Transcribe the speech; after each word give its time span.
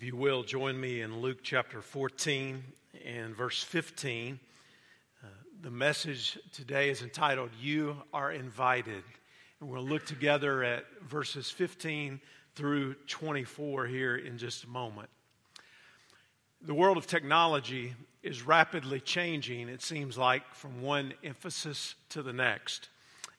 If 0.00 0.04
you 0.04 0.14
will, 0.14 0.44
join 0.44 0.80
me 0.80 1.00
in 1.00 1.22
Luke 1.22 1.38
chapter 1.42 1.82
14 1.82 2.62
and 3.04 3.34
verse 3.34 3.64
15. 3.64 4.38
Uh, 5.20 5.26
the 5.60 5.72
message 5.72 6.38
today 6.52 6.88
is 6.88 7.02
entitled, 7.02 7.50
You 7.60 7.96
Are 8.14 8.30
Invited. 8.30 9.02
And 9.58 9.68
we'll 9.68 9.82
look 9.82 10.06
together 10.06 10.62
at 10.62 10.84
verses 11.02 11.50
15 11.50 12.20
through 12.54 12.94
24 13.08 13.86
here 13.86 14.14
in 14.14 14.38
just 14.38 14.62
a 14.62 14.68
moment. 14.68 15.08
The 16.62 16.74
world 16.74 16.96
of 16.96 17.08
technology 17.08 17.96
is 18.22 18.42
rapidly 18.42 19.00
changing, 19.00 19.68
it 19.68 19.82
seems 19.82 20.16
like, 20.16 20.54
from 20.54 20.80
one 20.80 21.12
emphasis 21.24 21.96
to 22.10 22.22
the 22.22 22.32
next. 22.32 22.88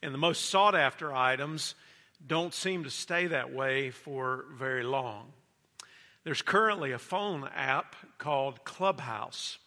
And 0.03 0.13
the 0.13 0.17
most 0.17 0.49
sought 0.49 0.75
after 0.75 1.15
items 1.15 1.75
don't 2.27 2.53
seem 2.53 2.83
to 2.83 2.89
stay 2.89 3.27
that 3.27 3.53
way 3.53 3.91
for 3.91 4.43
very 4.57 4.83
long. 4.83 5.31
There's 6.25 6.41
currently 6.41 6.91
a 6.91 6.99
phone 6.99 7.49
app 7.55 7.95
called 8.17 8.65
Clubhouse. 8.65 9.57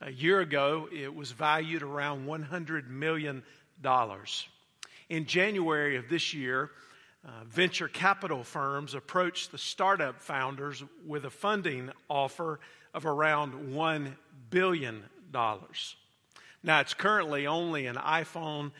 A 0.00 0.10
year 0.10 0.40
ago, 0.40 0.88
it 0.92 1.12
was 1.12 1.32
valued 1.32 1.82
around 1.82 2.28
$100 2.28 2.88
million. 2.88 3.42
In 5.08 5.26
January 5.26 5.96
of 5.96 6.08
this 6.08 6.32
year, 6.32 6.70
uh, 7.24 7.30
venture 7.48 7.88
capital 7.88 8.44
firms 8.44 8.94
approached 8.94 9.50
the 9.50 9.58
startup 9.58 10.20
founders 10.20 10.82
with 11.04 11.24
a 11.24 11.30
funding 11.30 11.90
offer 12.08 12.60
of 12.94 13.04
around 13.04 13.74
$1 13.74 14.12
billion. 14.48 15.02
Now, 16.62 16.80
it's 16.80 16.94
currently 16.94 17.48
only 17.48 17.86
an 17.86 17.96
iPhone 17.96 18.70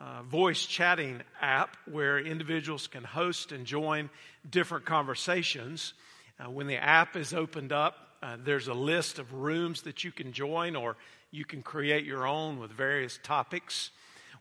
uh, 0.00 0.22
voice 0.22 0.64
chatting 0.64 1.20
app 1.42 1.76
where 1.84 2.18
individuals 2.18 2.86
can 2.86 3.04
host 3.04 3.52
and 3.52 3.66
join 3.66 4.08
different 4.48 4.86
conversations. 4.86 5.92
Uh, 6.40 6.48
when 6.48 6.66
the 6.66 6.76
app 6.76 7.16
is 7.16 7.34
opened 7.34 7.70
up, 7.70 7.96
uh, 8.22 8.36
there's 8.42 8.68
a 8.68 8.74
list 8.74 9.18
of 9.18 9.34
rooms 9.34 9.82
that 9.82 10.04
you 10.04 10.12
can 10.12 10.32
join, 10.32 10.74
or 10.74 10.96
you 11.30 11.44
can 11.44 11.62
create 11.62 12.04
your 12.06 12.26
own 12.26 12.58
with 12.58 12.70
various 12.70 13.18
topics. 13.22 13.90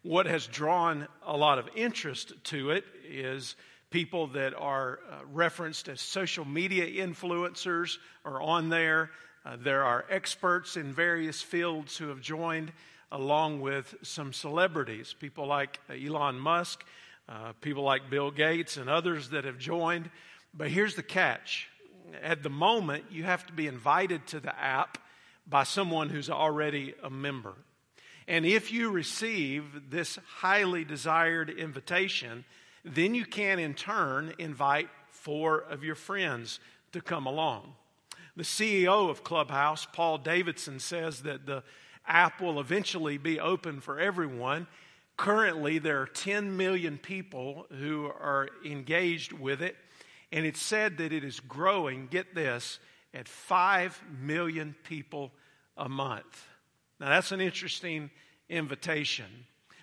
What 0.01 0.25
has 0.25 0.47
drawn 0.47 1.07
a 1.25 1.35
lot 1.35 1.59
of 1.59 1.67
interest 1.75 2.31
to 2.45 2.71
it 2.71 2.85
is 3.05 3.55
people 3.89 4.27
that 4.27 4.53
are 4.53 4.99
uh, 5.11 5.15
referenced 5.33 5.89
as 5.89 5.99
social 5.99 6.45
media 6.45 7.05
influencers 7.05 7.97
are 8.23 8.41
on 8.41 8.69
there. 8.69 9.11
Uh, 9.45 9.57
there 9.61 9.83
are 9.83 10.05
experts 10.09 10.77
in 10.77 10.93
various 10.93 11.41
fields 11.41 11.97
who 11.97 12.07
have 12.07 12.21
joined, 12.21 12.71
along 13.11 13.59
with 13.59 13.93
some 14.03 14.31
celebrities, 14.31 15.13
people 15.19 15.47
like 15.47 15.79
Elon 15.89 16.39
Musk, 16.39 16.85
uh, 17.27 17.51
people 17.59 17.83
like 17.83 18.09
Bill 18.09 18.31
Gates, 18.31 18.77
and 18.77 18.89
others 18.89 19.29
that 19.31 19.43
have 19.43 19.57
joined. 19.57 20.09
But 20.53 20.69
here's 20.69 20.95
the 20.95 21.03
catch 21.03 21.67
at 22.21 22.43
the 22.43 22.49
moment, 22.49 23.05
you 23.11 23.23
have 23.23 23.45
to 23.47 23.53
be 23.53 23.67
invited 23.67 24.25
to 24.27 24.39
the 24.39 24.57
app 24.59 24.97
by 25.47 25.63
someone 25.63 26.09
who's 26.09 26.29
already 26.29 26.93
a 27.03 27.09
member. 27.09 27.55
And 28.27 28.45
if 28.45 28.71
you 28.71 28.91
receive 28.91 29.89
this 29.89 30.19
highly 30.37 30.85
desired 30.85 31.49
invitation, 31.49 32.45
then 32.85 33.15
you 33.15 33.25
can 33.25 33.57
in 33.57 33.73
turn 33.73 34.33
invite 34.37 34.89
four 35.09 35.59
of 35.59 35.83
your 35.83 35.95
friends 35.95 36.59
to 36.91 37.01
come 37.01 37.25
along. 37.25 37.73
The 38.35 38.43
CEO 38.43 39.09
of 39.09 39.23
Clubhouse, 39.23 39.87
Paul 39.91 40.19
Davidson, 40.19 40.79
says 40.79 41.23
that 41.23 41.45
the 41.45 41.63
app 42.07 42.39
will 42.39 42.59
eventually 42.59 43.17
be 43.17 43.39
open 43.39 43.81
for 43.81 43.99
everyone. 43.99 44.67
Currently, 45.17 45.79
there 45.79 46.01
are 46.01 46.07
10 46.07 46.55
million 46.55 46.97
people 46.97 47.65
who 47.79 48.05
are 48.05 48.47
engaged 48.63 49.33
with 49.33 49.61
it 49.61 49.75
and 50.31 50.45
it's 50.45 50.61
said 50.61 50.97
that 50.97 51.11
it 51.11 51.23
is 51.23 51.39
growing, 51.39 52.07
get 52.09 52.35
this, 52.35 52.79
at 53.13 53.27
5 53.27 54.03
million 54.21 54.75
people 54.83 55.31
a 55.75 55.89
month. 55.89 56.47
Now, 56.99 57.09
that's 57.09 57.31
an 57.31 57.41
interesting 57.41 58.11
invitation. 58.49 59.25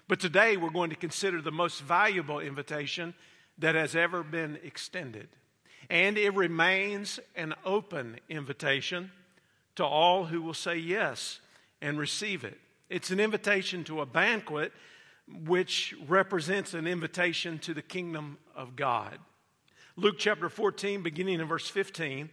But 0.08 0.20
today 0.20 0.56
we're 0.56 0.70
going 0.70 0.90
to 0.90 0.96
consider 0.96 1.42
the 1.42 1.50
most 1.50 1.80
valuable 1.82 2.38
invitation 2.38 3.14
that 3.58 3.74
has 3.74 3.96
ever 3.96 4.22
been 4.22 4.58
extended. 4.62 5.28
And 5.90 6.18
it 6.18 6.34
remains 6.34 7.18
an 7.34 7.54
open 7.64 8.20
invitation 8.28 9.10
to 9.76 9.84
all 9.84 10.26
who 10.26 10.42
will 10.42 10.54
say 10.54 10.76
yes 10.76 11.40
and 11.80 11.98
receive 11.98 12.44
it. 12.44 12.58
It's 12.88 13.10
an 13.10 13.20
invitation 13.20 13.82
to 13.84 14.00
a 14.00 14.06
banquet 14.06 14.72
which 15.44 15.94
represents 16.06 16.74
an 16.74 16.86
invitation 16.86 17.58
to 17.60 17.74
the 17.74 17.82
kingdom 17.82 18.38
of 18.54 18.76
God. 18.76 19.18
Luke 19.98 20.16
chapter 20.18 20.50
14, 20.50 21.02
beginning 21.02 21.40
in 21.40 21.46
verse 21.46 21.70
15, 21.70 22.28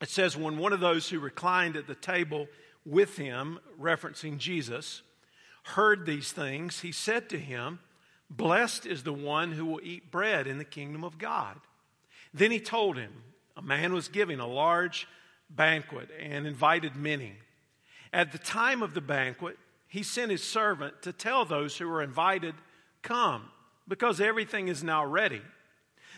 it 0.00 0.08
says, 0.08 0.36
When 0.36 0.58
one 0.58 0.72
of 0.72 0.80
those 0.80 1.08
who 1.08 1.20
reclined 1.20 1.76
at 1.76 1.86
the 1.86 1.94
table 1.94 2.48
with 2.84 3.16
him, 3.16 3.60
referencing 3.80 4.36
Jesus, 4.36 5.02
heard 5.62 6.06
these 6.06 6.32
things, 6.32 6.80
he 6.80 6.90
said 6.90 7.28
to 7.28 7.38
him, 7.38 7.78
Blessed 8.28 8.84
is 8.84 9.04
the 9.04 9.12
one 9.12 9.52
who 9.52 9.64
will 9.64 9.80
eat 9.84 10.10
bread 10.10 10.48
in 10.48 10.58
the 10.58 10.64
kingdom 10.64 11.04
of 11.04 11.18
God. 11.18 11.56
Then 12.34 12.50
he 12.50 12.58
told 12.58 12.96
him, 12.96 13.12
A 13.56 13.62
man 13.62 13.92
was 13.92 14.08
giving 14.08 14.40
a 14.40 14.46
large 14.48 15.06
banquet 15.48 16.08
and 16.18 16.48
invited 16.48 16.96
many. 16.96 17.34
At 18.12 18.32
the 18.32 18.38
time 18.38 18.82
of 18.82 18.94
the 18.94 19.00
banquet, 19.00 19.56
he 19.86 20.02
sent 20.02 20.32
his 20.32 20.42
servant 20.42 21.02
to 21.02 21.12
tell 21.12 21.44
those 21.44 21.76
who 21.76 21.88
were 21.88 22.02
invited, 22.02 22.56
Come, 23.02 23.50
because 23.86 24.20
everything 24.20 24.66
is 24.66 24.82
now 24.82 25.04
ready. 25.04 25.42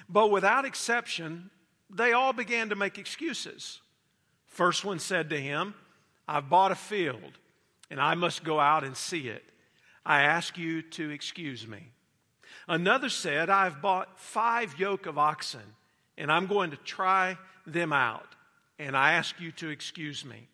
But 0.08 0.30
without 0.30 0.64
exception, 0.64 1.50
they 1.90 2.12
all 2.12 2.32
began 2.32 2.68
to 2.70 2.76
make 2.76 2.98
excuses. 2.98 3.80
First 4.46 4.84
one 4.84 4.98
said 4.98 5.30
to 5.30 5.40
him, 5.40 5.74
I've 6.28 6.48
bought 6.48 6.72
a 6.72 6.76
field 6.76 7.38
and 7.90 8.00
I 8.00 8.14
must 8.14 8.44
go 8.44 8.60
out 8.60 8.84
and 8.84 8.96
see 8.96 9.28
it. 9.28 9.44
I 10.04 10.22
ask 10.22 10.58
you 10.58 10.82
to 10.82 11.10
excuse 11.10 11.66
me. 11.66 11.88
Another 12.68 13.08
said, 13.08 13.50
I've 13.50 13.82
bought 13.82 14.18
five 14.20 14.78
yoke 14.78 15.06
of 15.06 15.18
oxen 15.18 15.74
and 16.16 16.30
I'm 16.30 16.46
going 16.46 16.70
to 16.70 16.76
try 16.76 17.38
them 17.66 17.92
out 17.92 18.34
and 18.78 18.96
I 18.96 19.12
ask 19.12 19.40
you 19.40 19.52
to 19.52 19.68
excuse 19.68 20.24
me. 20.24 20.48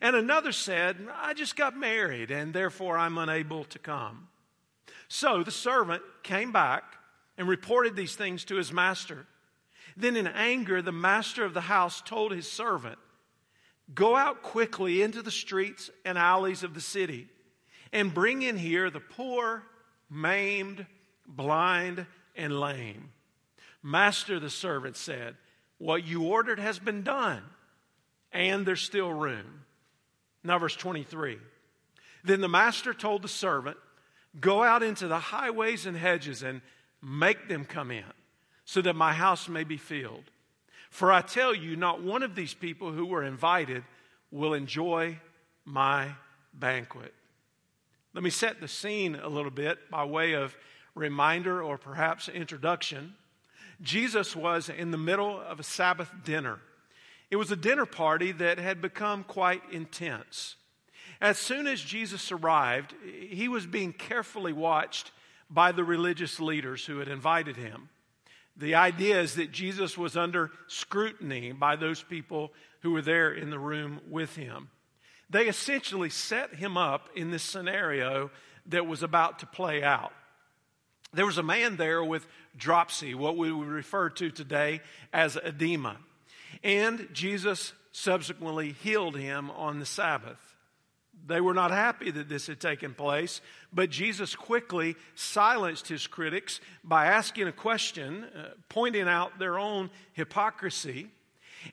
And 0.00 0.14
another 0.14 0.52
said, 0.52 0.96
I 1.14 1.34
just 1.34 1.56
got 1.56 1.76
married 1.76 2.30
and 2.30 2.52
therefore 2.52 2.98
I'm 2.98 3.18
unable 3.18 3.64
to 3.64 3.78
come. 3.78 4.28
So 5.08 5.42
the 5.42 5.50
servant 5.50 6.02
came 6.22 6.52
back 6.52 6.97
and 7.38 7.48
reported 7.48 7.96
these 7.96 8.16
things 8.16 8.44
to 8.44 8.56
his 8.56 8.72
master. 8.72 9.26
Then, 9.96 10.16
in 10.16 10.26
anger, 10.26 10.82
the 10.82 10.92
master 10.92 11.44
of 11.44 11.54
the 11.54 11.62
house 11.62 12.02
told 12.04 12.32
his 12.32 12.50
servant, 12.50 12.98
Go 13.94 14.16
out 14.16 14.42
quickly 14.42 15.00
into 15.00 15.22
the 15.22 15.30
streets 15.30 15.88
and 16.04 16.18
alleys 16.18 16.62
of 16.62 16.74
the 16.74 16.80
city 16.80 17.28
and 17.92 18.12
bring 18.12 18.42
in 18.42 18.58
here 18.58 18.90
the 18.90 19.00
poor, 19.00 19.62
maimed, 20.10 20.84
blind, 21.26 22.06
and 22.36 22.60
lame. 22.60 23.10
Master, 23.82 24.38
the 24.38 24.50
servant 24.50 24.96
said, 24.96 25.36
What 25.78 26.06
you 26.06 26.24
ordered 26.24 26.58
has 26.58 26.78
been 26.78 27.02
done, 27.02 27.42
and 28.32 28.66
there's 28.66 28.82
still 28.82 29.12
room. 29.12 29.64
Now, 30.44 30.58
verse 30.58 30.76
23. 30.76 31.38
Then 32.24 32.40
the 32.40 32.48
master 32.48 32.92
told 32.92 33.22
the 33.22 33.28
servant, 33.28 33.76
Go 34.38 34.62
out 34.62 34.82
into 34.82 35.08
the 35.08 35.18
highways 35.18 35.86
and 35.86 35.96
hedges 35.96 36.42
and 36.42 36.60
Make 37.02 37.48
them 37.48 37.64
come 37.64 37.90
in, 37.90 38.04
so 38.64 38.82
that 38.82 38.96
my 38.96 39.12
house 39.12 39.48
may 39.48 39.64
be 39.64 39.76
filled. 39.76 40.30
For 40.90 41.12
I 41.12 41.20
tell 41.20 41.54
you, 41.54 41.76
not 41.76 42.02
one 42.02 42.22
of 42.22 42.34
these 42.34 42.54
people 42.54 42.92
who 42.92 43.06
were 43.06 43.22
invited 43.22 43.84
will 44.30 44.54
enjoy 44.54 45.18
my 45.64 46.12
banquet. 46.52 47.14
Let 48.14 48.24
me 48.24 48.30
set 48.30 48.60
the 48.60 48.68
scene 48.68 49.14
a 49.14 49.28
little 49.28 49.50
bit 49.50 49.90
by 49.90 50.04
way 50.04 50.32
of 50.32 50.56
reminder 50.94 51.62
or 51.62 51.78
perhaps 51.78 52.28
introduction. 52.28 53.14
Jesus 53.80 54.34
was 54.34 54.68
in 54.68 54.90
the 54.90 54.98
middle 54.98 55.40
of 55.40 55.60
a 55.60 55.62
Sabbath 55.62 56.10
dinner. 56.24 56.58
It 57.30 57.36
was 57.36 57.52
a 57.52 57.56
dinner 57.56 57.86
party 57.86 58.32
that 58.32 58.58
had 58.58 58.80
become 58.80 59.22
quite 59.22 59.62
intense. 59.70 60.56
As 61.20 61.38
soon 61.38 61.66
as 61.66 61.80
Jesus 61.80 62.32
arrived, 62.32 62.94
he 63.28 63.48
was 63.48 63.66
being 63.66 63.92
carefully 63.92 64.52
watched 64.52 65.12
by 65.50 65.72
the 65.72 65.84
religious 65.84 66.40
leaders 66.40 66.84
who 66.84 66.98
had 66.98 67.08
invited 67.08 67.56
him. 67.56 67.88
The 68.56 68.74
idea 68.74 69.20
is 69.20 69.36
that 69.36 69.52
Jesus 69.52 69.96
was 69.96 70.16
under 70.16 70.50
scrutiny 70.66 71.52
by 71.52 71.76
those 71.76 72.02
people 72.02 72.52
who 72.80 72.90
were 72.92 73.02
there 73.02 73.32
in 73.32 73.50
the 73.50 73.58
room 73.58 74.00
with 74.08 74.36
him. 74.36 74.70
They 75.30 75.46
essentially 75.46 76.10
set 76.10 76.54
him 76.54 76.76
up 76.76 77.08
in 77.14 77.30
this 77.30 77.42
scenario 77.42 78.30
that 78.66 78.86
was 78.86 79.02
about 79.02 79.38
to 79.40 79.46
play 79.46 79.82
out. 79.82 80.12
There 81.12 81.26
was 81.26 81.38
a 81.38 81.42
man 81.42 81.76
there 81.76 82.04
with 82.04 82.26
dropsy, 82.56 83.14
what 83.14 83.36
we 83.36 83.52
would 83.52 83.68
refer 83.68 84.10
to 84.10 84.30
today 84.30 84.80
as 85.12 85.36
edema. 85.36 85.96
And 86.62 87.08
Jesus 87.12 87.72
subsequently 87.92 88.72
healed 88.72 89.16
him 89.16 89.50
on 89.50 89.78
the 89.78 89.86
Sabbath. 89.86 90.47
They 91.28 91.42
were 91.42 91.54
not 91.54 91.70
happy 91.70 92.10
that 92.10 92.28
this 92.28 92.46
had 92.46 92.58
taken 92.58 92.94
place, 92.94 93.42
but 93.70 93.90
Jesus 93.90 94.34
quickly 94.34 94.96
silenced 95.14 95.86
his 95.86 96.06
critics 96.06 96.60
by 96.82 97.06
asking 97.06 97.48
a 97.48 97.52
question, 97.52 98.24
uh, 98.24 98.48
pointing 98.70 99.06
out 99.06 99.38
their 99.38 99.58
own 99.58 99.90
hypocrisy. 100.14 101.08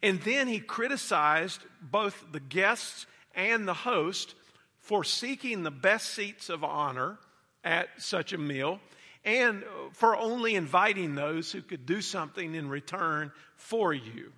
And 0.04 0.20
then 0.22 0.48
he 0.48 0.60
criticized 0.60 1.62
both 1.82 2.26
the 2.34 2.42
guests 2.42 3.06
and 3.34 3.66
the 3.66 3.74
host 3.74 4.36
for 4.82 5.06
seeking 5.06 5.64
the 5.64 5.72
best 5.72 6.10
seats 6.10 6.50
of 6.50 6.64
honor 6.64 7.18
at 7.64 7.88
such 7.98 8.34
a 8.34 8.38
meal 8.38 8.80
and 9.24 9.64
for 9.94 10.18
only 10.18 10.56
inviting 10.56 11.16
those 11.16 11.52
who 11.52 11.62
could 11.62 11.86
do 11.86 12.02
something 12.02 12.54
in 12.56 12.68
return 12.68 13.32
for 13.56 13.94
you. 13.94 14.34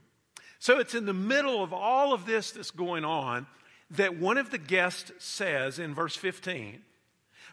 So 0.59 0.79
it's 0.79 0.95
in 0.95 1.05
the 1.05 1.13
middle 1.13 1.63
of 1.63 1.73
all 1.73 2.13
of 2.13 2.25
this 2.25 2.51
that's 2.51 2.71
going 2.71 3.03
on 3.03 3.47
that 3.91 4.17
one 4.17 4.37
of 4.37 4.51
the 4.51 4.57
guests 4.57 5.11
says 5.19 5.79
in 5.79 5.93
verse 5.93 6.15
15, 6.15 6.81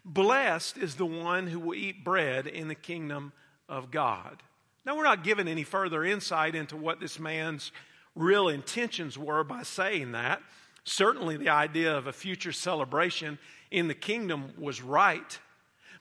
Blessed 0.05 0.77
is 0.77 0.97
the 0.97 1.07
one 1.07 1.47
who 1.47 1.59
will 1.59 1.75
eat 1.75 2.05
bread 2.05 2.47
in 2.47 2.69
the 2.69 2.75
kingdom 2.75 3.33
of 3.69 3.91
God. 3.91 4.43
Now, 4.85 4.97
we're 4.97 5.05
not 5.05 5.25
given 5.25 5.49
any 5.49 5.63
further 5.63 6.05
insight 6.05 6.55
into 6.55 6.77
what 6.77 7.01
this 7.01 7.19
man's 7.19 7.73
real 8.15 8.49
intentions 8.49 9.17
were 9.17 9.43
by 9.43 9.63
saying 9.63 10.13
that. 10.13 10.43
Certainly, 10.85 11.39
the 11.39 11.49
idea 11.49 11.97
of 11.97 12.07
a 12.07 12.13
future 12.13 12.53
celebration 12.53 13.39
in 13.71 13.89
the 13.89 13.95
kingdom 13.95 14.53
was 14.59 14.83
right. 14.83 15.39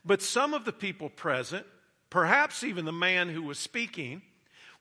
But 0.03 0.21
some 0.21 0.53
of 0.53 0.65
the 0.65 0.73
people 0.73 1.09
present, 1.09 1.65
perhaps 2.09 2.63
even 2.63 2.83
the 2.83 2.91
man 2.91 3.29
who 3.29 3.41
was 3.41 3.57
speaking, 3.57 4.21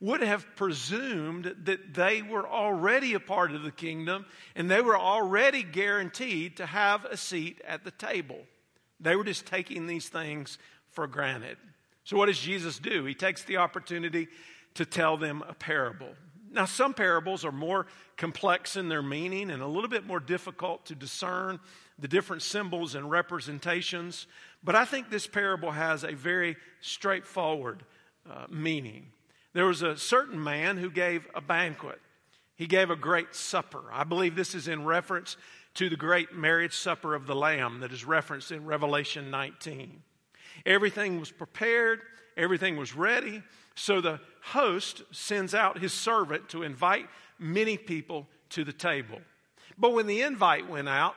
would 0.03 0.21
have 0.21 0.45
presumed 0.57 1.55
that 1.63 1.95
they 1.95 2.23
were 2.23 2.47
already 2.47 3.15
a 3.15 3.21
part 3.21 3.53
of 3.53 3.63
the 3.63 3.71
kingdom 3.71 4.27
and 4.57 4.69
they 4.69 4.81
were 4.81 4.99
already 4.99 5.63
guaranteed 5.63 6.57
to 6.57 6.67
have 6.67 7.05
a 7.05 7.17
seat 7.17 7.61
at 7.65 7.85
the 7.85 7.93
table. 7.93 8.41
They 8.99 9.15
were 9.15 9.23
just 9.23 9.47
taking 9.47 9.87
these 9.87 10.09
things 10.09 10.59
for 10.91 11.07
granted. 11.07 11.57
So, 12.03 12.17
what 12.17 12.27
does 12.27 12.41
Jesus 12.41 12.81
do? 12.81 13.05
He 13.05 13.15
takes 13.15 13.45
the 13.45 13.59
opportunity 13.59 14.27
to 14.75 14.85
tell 14.85 15.17
them 15.17 15.45
a 15.49 15.55
parable. 15.55 16.09
Now, 16.51 16.65
some 16.65 16.95
parables 16.95 17.45
are 17.45 17.53
more 17.53 17.87
complex 18.17 18.77
in 18.77 18.89
their 18.89 19.03
meaning 19.03 19.51
and 19.53 19.63
a 19.63 19.67
little 19.69 19.89
bit 19.89 20.05
more 20.05 20.21
difficult 20.21 20.85
to 20.87 20.97
discern 20.97 21.61
the 22.01 22.09
different 22.09 22.43
symbols 22.43 22.97
and 22.97 23.09
representations, 23.09 24.27
but 24.65 24.75
I 24.75 24.85
think 24.85 25.11
this 25.11 25.29
parable 25.29 25.71
has 25.71 26.03
a 26.03 26.13
very 26.13 26.57
straightforward 26.81 27.85
uh, 28.29 28.47
meaning. 28.51 29.13
There 29.53 29.67
was 29.67 29.83
a 29.83 29.97
certain 29.97 30.43
man 30.43 30.79
who 30.79 30.91
gave 30.91 31.27
a 31.35 31.41
banquet. 31.41 32.01
He 32.55 32.67
gave 32.67 32.91
a 32.91 32.97
great 32.97 33.35
supper. 33.35 33.83
I 33.93 34.05
believe 34.05 34.35
this 34.35 34.55
is 34.55 34.69
in 34.69 34.85
reference 34.85 35.37
to 35.75 35.89
the 35.89 35.97
great 35.97 36.35
marriage 36.35 36.75
supper 36.75 37.15
of 37.15 37.27
the 37.27 37.35
Lamb 37.35 37.81
that 37.81 37.93
is 37.93 38.05
referenced 38.05 38.53
in 38.53 38.67
Revelation 38.67 39.31
19. 39.31 40.03
Everything 40.67 41.19
was 41.19 41.31
prepared, 41.31 42.01
everything 42.37 42.77
was 42.77 42.95
ready. 42.95 43.43
So 43.75 44.01
the 44.01 44.21
host 44.43 45.03
sends 45.13 45.55
out 45.55 45.79
his 45.79 45.93
servant 45.93 46.51
to 46.51 46.63
invite 46.63 47.09
many 47.39 47.77
people 47.79 48.29
to 48.51 48.65
the 48.65 48.73
table. 48.73 49.19
But 49.79 49.95
when 49.95 50.07
the 50.07 50.23
invite 50.23 50.69
went 50.69 50.89
out, 50.89 51.15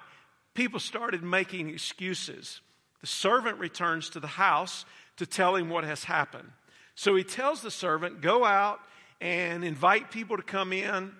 people 0.54 0.80
started 0.80 1.22
making 1.22 1.70
excuses. 1.70 2.62
The 3.02 3.08
servant 3.08 3.60
returns 3.60 4.10
to 4.12 4.20
the 4.20 4.28
house 4.28 4.86
to 5.18 5.26
tell 5.26 5.56
him 5.56 5.70
what 5.70 5.84
has 5.84 6.06
happened. 6.06 6.50
So 6.96 7.16
he 7.16 7.24
tells 7.24 7.62
the 7.62 7.72
servant, 7.72 8.22
Go 8.22 8.44
out 8.44 8.80
and 9.22 9.64
invite 9.64 10.12
people 10.12 10.38
to 10.38 10.44
come 10.44 10.74
in. 10.74 11.12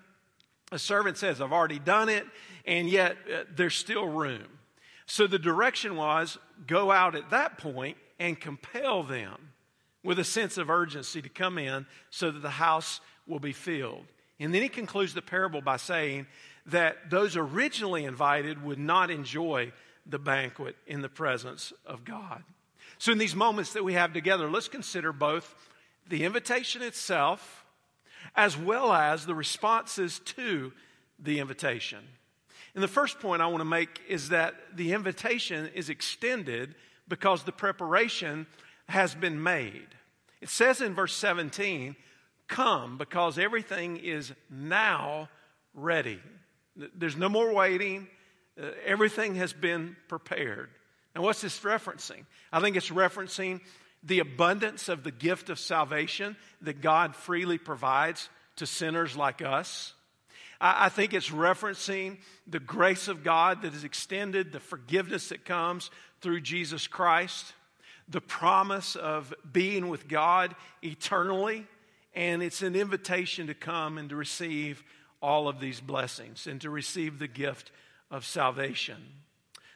The 0.70 0.78
servant 0.78 1.16
says, 1.16 1.40
I've 1.40 1.52
already 1.52 1.78
done 1.78 2.08
it, 2.08 2.26
and 2.66 2.88
yet 2.88 3.16
uh, 3.32 3.44
there's 3.54 3.76
still 3.76 4.06
room. 4.08 4.46
So 5.06 5.26
the 5.26 5.38
direction 5.38 5.96
was 5.96 6.38
go 6.66 6.90
out 6.90 7.14
at 7.14 7.30
that 7.30 7.58
point 7.58 7.96
and 8.18 8.40
compel 8.40 9.04
them 9.04 9.52
with 10.02 10.18
a 10.18 10.24
sense 10.24 10.58
of 10.58 10.70
urgency 10.70 11.22
to 11.22 11.28
come 11.28 11.58
in 11.58 11.86
so 12.10 12.30
that 12.30 12.40
the 12.40 12.50
house 12.50 13.00
will 13.26 13.38
be 13.38 13.52
filled. 13.52 14.04
And 14.40 14.52
then 14.52 14.62
he 14.62 14.68
concludes 14.68 15.14
the 15.14 15.22
parable 15.22 15.60
by 15.60 15.76
saying 15.76 16.26
that 16.66 17.10
those 17.10 17.36
originally 17.36 18.04
invited 18.04 18.62
would 18.62 18.78
not 18.78 19.10
enjoy 19.10 19.72
the 20.04 20.18
banquet 20.18 20.76
in 20.86 21.02
the 21.02 21.08
presence 21.08 21.72
of 21.84 22.04
God. 22.04 22.42
So, 22.98 23.12
in 23.12 23.18
these 23.18 23.34
moments 23.34 23.72
that 23.74 23.84
we 23.84 23.92
have 23.92 24.12
together, 24.12 24.50
let's 24.50 24.68
consider 24.68 25.12
both 25.12 25.54
the 26.08 26.24
invitation 26.24 26.82
itself 26.82 27.64
as 28.34 28.56
well 28.56 28.92
as 28.92 29.26
the 29.26 29.34
responses 29.34 30.20
to 30.20 30.72
the 31.18 31.38
invitation. 31.38 32.00
And 32.74 32.82
the 32.82 32.88
first 32.88 33.20
point 33.20 33.42
I 33.42 33.46
want 33.46 33.60
to 33.60 33.64
make 33.64 34.00
is 34.08 34.28
that 34.30 34.54
the 34.74 34.92
invitation 34.92 35.70
is 35.74 35.88
extended 35.88 36.74
because 37.08 37.42
the 37.42 37.52
preparation 37.52 38.46
has 38.88 39.14
been 39.14 39.42
made. 39.42 39.88
It 40.40 40.50
says 40.50 40.80
in 40.80 40.94
verse 40.94 41.14
17, 41.14 41.96
Come 42.48 42.98
because 42.98 43.38
everything 43.38 43.96
is 43.96 44.32
now 44.50 45.28
ready. 45.74 46.20
There's 46.76 47.16
no 47.16 47.28
more 47.28 47.52
waiting. 47.52 48.08
Uh, 48.60 48.68
everything 48.84 49.34
has 49.36 49.52
been 49.52 49.96
prepared. 50.08 50.68
And 51.16 51.24
what's 51.24 51.40
this 51.40 51.60
referencing? 51.60 52.26
I 52.52 52.60
think 52.60 52.76
it's 52.76 52.90
referencing 52.90 53.62
the 54.02 54.18
abundance 54.18 54.90
of 54.90 55.02
the 55.02 55.10
gift 55.10 55.48
of 55.48 55.58
salvation 55.58 56.36
that 56.60 56.82
God 56.82 57.16
freely 57.16 57.56
provides 57.56 58.28
to 58.56 58.66
sinners 58.66 59.16
like 59.16 59.40
us. 59.40 59.94
I, 60.60 60.90
think 60.90 61.14
it's 61.14 61.30
referencing 61.30 62.18
the 62.46 62.60
grace 62.60 63.08
of 63.08 63.24
God 63.24 63.62
that 63.62 63.72
is 63.72 63.82
extended, 63.82 64.52
the 64.52 64.60
forgiveness 64.60 65.30
that 65.30 65.46
comes 65.46 65.90
through 66.20 66.42
Jesus 66.42 66.86
Christ, 66.86 67.54
the 68.10 68.20
promise 68.20 68.94
of 68.94 69.32
being 69.50 69.88
with 69.88 70.08
God 70.08 70.54
eternally, 70.82 71.66
and 72.14 72.42
it's 72.42 72.60
an 72.60 72.76
invitation 72.76 73.46
to 73.46 73.54
come 73.54 73.96
and 73.96 74.10
to 74.10 74.16
receive 74.16 74.84
all 75.22 75.48
of 75.48 75.60
these 75.60 75.80
blessings 75.80 76.46
and 76.46 76.60
to 76.60 76.68
receive 76.68 77.18
the 77.18 77.26
gift 77.26 77.72
of 78.10 78.26
salvation. 78.26 79.02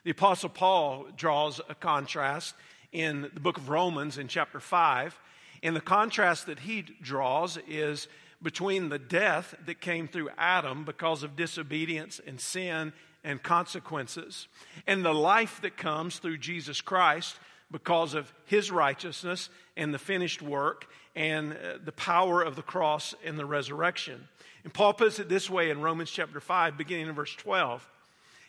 The 0.03 0.11
Apostle 0.11 0.49
Paul 0.49 1.05
draws 1.15 1.61
a 1.69 1.75
contrast 1.75 2.55
in 2.91 3.29
the 3.33 3.39
book 3.39 3.57
of 3.57 3.69
Romans 3.69 4.17
in 4.17 4.27
chapter 4.27 4.59
5. 4.59 5.19
And 5.61 5.75
the 5.75 5.81
contrast 5.81 6.47
that 6.47 6.59
he 6.59 6.81
draws 6.81 7.59
is 7.67 8.07
between 8.41 8.89
the 8.89 8.97
death 8.97 9.53
that 9.67 9.79
came 9.79 10.07
through 10.07 10.29
Adam 10.39 10.85
because 10.85 11.21
of 11.21 11.35
disobedience 11.35 12.19
and 12.25 12.41
sin 12.41 12.93
and 13.23 13.43
consequences, 13.43 14.47
and 14.87 15.05
the 15.05 15.13
life 15.13 15.61
that 15.61 15.77
comes 15.77 16.17
through 16.17 16.39
Jesus 16.39 16.81
Christ 16.81 17.37
because 17.69 18.15
of 18.15 18.33
his 18.45 18.71
righteousness 18.71 19.49
and 19.77 19.93
the 19.93 19.99
finished 19.99 20.41
work 20.41 20.87
and 21.15 21.53
uh, 21.53 21.77
the 21.85 21.91
power 21.91 22.41
of 22.41 22.55
the 22.55 22.63
cross 22.63 23.13
and 23.23 23.37
the 23.37 23.45
resurrection. 23.45 24.27
And 24.63 24.73
Paul 24.73 24.93
puts 24.93 25.19
it 25.19 25.29
this 25.29 25.47
way 25.47 25.69
in 25.69 25.81
Romans 25.81 26.09
chapter 26.09 26.39
5, 26.39 26.75
beginning 26.75 27.09
in 27.09 27.13
verse 27.13 27.35
12. 27.35 27.87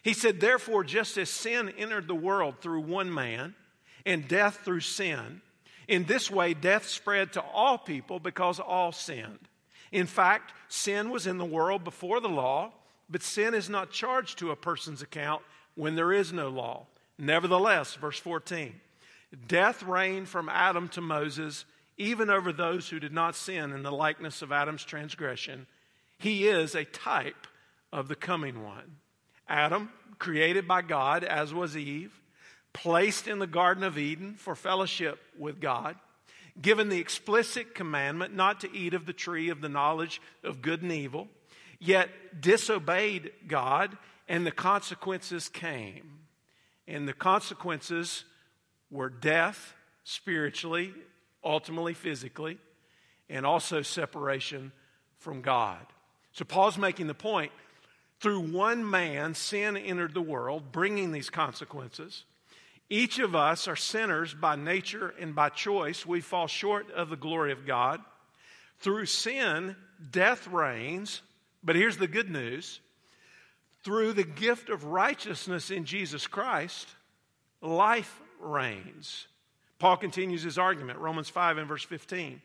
He 0.02 0.12
said, 0.14 0.40
Therefore, 0.40 0.84
just 0.84 1.16
as 1.16 1.30
sin 1.30 1.72
entered 1.78 2.08
the 2.08 2.14
world 2.14 2.56
through 2.60 2.80
one 2.80 3.12
man, 3.12 3.54
and 4.04 4.26
death 4.26 4.60
through 4.64 4.80
sin, 4.80 5.40
in 5.86 6.04
this 6.04 6.30
way 6.30 6.54
death 6.54 6.86
spread 6.86 7.32
to 7.32 7.40
all 7.40 7.78
people 7.78 8.18
because 8.18 8.58
all 8.58 8.92
sinned. 8.92 9.48
In 9.92 10.06
fact, 10.06 10.52
sin 10.68 11.10
was 11.10 11.26
in 11.26 11.38
the 11.38 11.44
world 11.44 11.84
before 11.84 12.20
the 12.20 12.28
law, 12.28 12.72
but 13.08 13.22
sin 13.22 13.54
is 13.54 13.68
not 13.68 13.90
charged 13.90 14.38
to 14.38 14.50
a 14.50 14.56
person's 14.56 15.02
account 15.02 15.42
when 15.74 15.94
there 15.94 16.12
is 16.12 16.32
no 16.32 16.48
law. 16.48 16.86
Nevertheless, 17.18 17.94
verse 17.94 18.18
14, 18.18 18.74
death 19.46 19.82
reigned 19.82 20.28
from 20.28 20.48
Adam 20.48 20.88
to 20.88 21.00
Moses, 21.00 21.64
even 21.96 22.30
over 22.30 22.52
those 22.52 22.88
who 22.88 22.98
did 22.98 23.12
not 23.12 23.36
sin 23.36 23.72
in 23.72 23.82
the 23.82 23.92
likeness 23.92 24.42
of 24.42 24.50
Adam's 24.50 24.84
transgression. 24.84 25.66
He 26.18 26.48
is 26.48 26.74
a 26.74 26.84
type 26.84 27.46
of 27.92 28.08
the 28.08 28.16
coming 28.16 28.64
one. 28.64 28.96
Adam, 29.48 29.90
created 30.18 30.68
by 30.68 30.82
God, 30.82 31.24
as 31.24 31.52
was 31.52 31.76
Eve, 31.76 32.20
placed 32.72 33.28
in 33.28 33.38
the 33.38 33.46
Garden 33.46 33.84
of 33.84 33.98
Eden 33.98 34.34
for 34.34 34.54
fellowship 34.54 35.20
with 35.38 35.60
God, 35.60 35.96
given 36.60 36.88
the 36.88 36.98
explicit 36.98 37.74
commandment 37.74 38.34
not 38.34 38.60
to 38.60 38.74
eat 38.74 38.94
of 38.94 39.06
the 39.06 39.12
tree 39.12 39.48
of 39.48 39.60
the 39.60 39.68
knowledge 39.68 40.20
of 40.44 40.62
good 40.62 40.82
and 40.82 40.92
evil, 40.92 41.28
yet 41.78 42.08
disobeyed 42.40 43.32
God, 43.46 43.96
and 44.28 44.46
the 44.46 44.52
consequences 44.52 45.48
came. 45.48 46.20
And 46.86 47.08
the 47.08 47.12
consequences 47.12 48.24
were 48.90 49.08
death 49.08 49.74
spiritually, 50.04 50.92
ultimately 51.44 51.94
physically, 51.94 52.58
and 53.28 53.46
also 53.46 53.82
separation 53.82 54.72
from 55.18 55.40
God. 55.40 55.86
So 56.32 56.44
Paul's 56.44 56.78
making 56.78 57.06
the 57.06 57.14
point 57.14 57.52
through 58.22 58.40
one 58.40 58.88
man, 58.88 59.34
sin 59.34 59.76
entered 59.76 60.14
the 60.14 60.22
world, 60.22 60.70
bringing 60.70 61.10
these 61.10 61.28
consequences. 61.28 62.24
Each 62.88 63.18
of 63.18 63.34
us 63.34 63.66
are 63.66 63.76
sinners 63.76 64.32
by 64.32 64.54
nature 64.54 65.12
and 65.18 65.34
by 65.34 65.48
choice. 65.48 66.06
We 66.06 66.20
fall 66.20 66.46
short 66.46 66.88
of 66.92 67.10
the 67.10 67.16
glory 67.16 67.50
of 67.50 67.66
God. 67.66 68.00
Through 68.78 69.06
sin, 69.06 69.74
death 70.10 70.46
reigns. 70.46 71.22
But 71.64 71.74
here's 71.74 71.96
the 71.96 72.06
good 72.06 72.30
news 72.30 72.80
through 73.82 74.12
the 74.12 74.22
gift 74.22 74.70
of 74.70 74.84
righteousness 74.84 75.72
in 75.72 75.84
Jesus 75.84 76.28
Christ, 76.28 76.86
life 77.60 78.20
reigns. 78.38 79.26
Paul 79.80 79.96
continues 79.96 80.44
his 80.44 80.58
argument, 80.58 81.00
Romans 81.00 81.28
5 81.28 81.58
and 81.58 81.66
verse 81.66 81.82
15. 81.82 82.40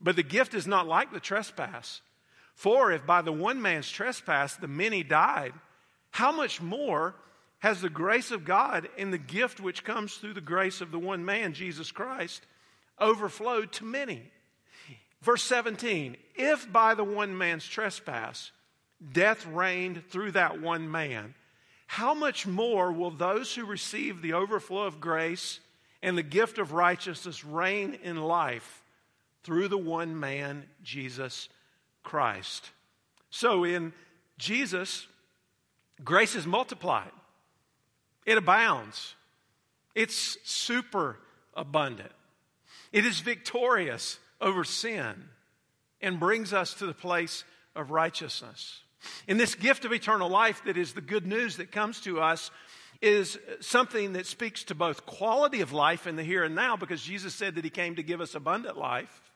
But 0.00 0.16
the 0.16 0.22
gift 0.22 0.54
is 0.54 0.66
not 0.66 0.86
like 0.86 1.12
the 1.12 1.20
trespass. 1.20 2.00
For 2.58 2.90
if 2.90 3.06
by 3.06 3.22
the 3.22 3.32
one 3.32 3.62
man's 3.62 3.88
trespass 3.88 4.56
the 4.56 4.66
many 4.66 5.04
died, 5.04 5.52
how 6.10 6.32
much 6.32 6.60
more 6.60 7.14
has 7.60 7.80
the 7.80 7.88
grace 7.88 8.32
of 8.32 8.44
God 8.44 8.88
and 8.98 9.12
the 9.12 9.16
gift 9.16 9.60
which 9.60 9.84
comes 9.84 10.16
through 10.16 10.34
the 10.34 10.40
grace 10.40 10.80
of 10.80 10.90
the 10.90 10.98
one 10.98 11.24
man, 11.24 11.52
Jesus 11.52 11.92
Christ, 11.92 12.44
overflowed 12.98 13.70
to 13.74 13.84
many? 13.84 14.24
Verse 15.22 15.44
17 15.44 16.16
If 16.34 16.72
by 16.72 16.94
the 16.94 17.04
one 17.04 17.38
man's 17.38 17.64
trespass 17.64 18.50
death 19.12 19.46
reigned 19.46 20.02
through 20.08 20.32
that 20.32 20.60
one 20.60 20.90
man, 20.90 21.36
how 21.86 22.12
much 22.12 22.44
more 22.44 22.90
will 22.90 23.12
those 23.12 23.54
who 23.54 23.66
receive 23.66 24.20
the 24.20 24.32
overflow 24.32 24.82
of 24.82 25.00
grace 25.00 25.60
and 26.02 26.18
the 26.18 26.24
gift 26.24 26.58
of 26.58 26.72
righteousness 26.72 27.44
reign 27.44 27.96
in 28.02 28.16
life 28.16 28.82
through 29.44 29.68
the 29.68 29.78
one 29.78 30.18
man, 30.18 30.64
Jesus 30.82 31.48
Christ? 32.02 32.70
So 33.30 33.64
in 33.64 33.92
Jesus, 34.38 35.06
grace 36.04 36.34
is 36.34 36.46
multiplied, 36.46 37.10
it 38.24 38.38
abounds, 38.38 39.14
it's 39.94 40.36
super 40.44 41.18
abundant, 41.54 42.12
it 42.92 43.04
is 43.04 43.20
victorious 43.20 44.18
over 44.40 44.64
sin 44.64 45.24
and 46.00 46.20
brings 46.20 46.52
us 46.52 46.74
to 46.74 46.86
the 46.86 46.94
place 46.94 47.44
of 47.74 47.90
righteousness. 47.90 48.82
And 49.26 49.38
this 49.38 49.54
gift 49.54 49.84
of 49.84 49.92
eternal 49.92 50.28
life 50.28 50.62
that 50.66 50.76
is 50.76 50.92
the 50.92 51.00
good 51.00 51.26
news 51.26 51.56
that 51.56 51.72
comes 51.72 52.00
to 52.02 52.20
us 52.20 52.50
is 53.00 53.38
something 53.60 54.14
that 54.14 54.26
speaks 54.26 54.64
to 54.64 54.74
both 54.74 55.06
quality 55.06 55.60
of 55.60 55.72
life 55.72 56.06
in 56.06 56.16
the 56.16 56.24
here 56.24 56.42
and 56.42 56.54
now, 56.54 56.76
because 56.76 57.02
Jesus 57.02 57.34
said 57.34 57.54
that 57.54 57.64
He 57.64 57.70
came 57.70 57.94
to 57.96 58.02
give 58.02 58.20
us 58.20 58.34
abundant 58.34 58.76
life. 58.76 59.27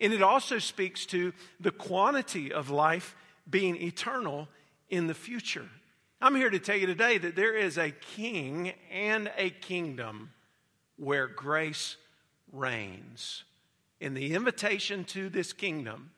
And 0.00 0.12
it 0.12 0.22
also 0.22 0.58
speaks 0.58 1.06
to 1.06 1.32
the 1.60 1.70
quantity 1.70 2.52
of 2.52 2.70
life 2.70 3.16
being 3.48 3.76
eternal 3.76 4.48
in 4.88 5.06
the 5.06 5.14
future. 5.14 5.68
I'm 6.20 6.34
here 6.34 6.50
to 6.50 6.58
tell 6.58 6.76
you 6.76 6.86
today 6.86 7.18
that 7.18 7.36
there 7.36 7.56
is 7.56 7.76
a 7.76 7.90
king 7.90 8.72
and 8.90 9.30
a 9.36 9.50
kingdom 9.50 10.30
where 10.96 11.26
grace 11.26 11.96
reigns. 12.52 13.44
In 14.00 14.14
the 14.14 14.34
invitation 14.34 15.04
to 15.04 15.28
this 15.28 15.52
kingdom, 15.52 16.10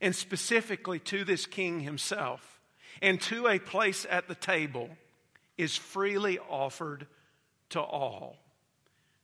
and 0.00 0.14
specifically 0.14 0.98
to 1.00 1.24
this 1.24 1.46
king 1.46 1.80
himself, 1.80 2.60
and 3.02 3.20
to 3.22 3.46
a 3.46 3.58
place 3.58 4.06
at 4.10 4.28
the 4.28 4.34
table, 4.34 4.88
is 5.58 5.76
freely 5.76 6.38
offered 6.38 7.06
to 7.70 7.80
all. 7.80 8.36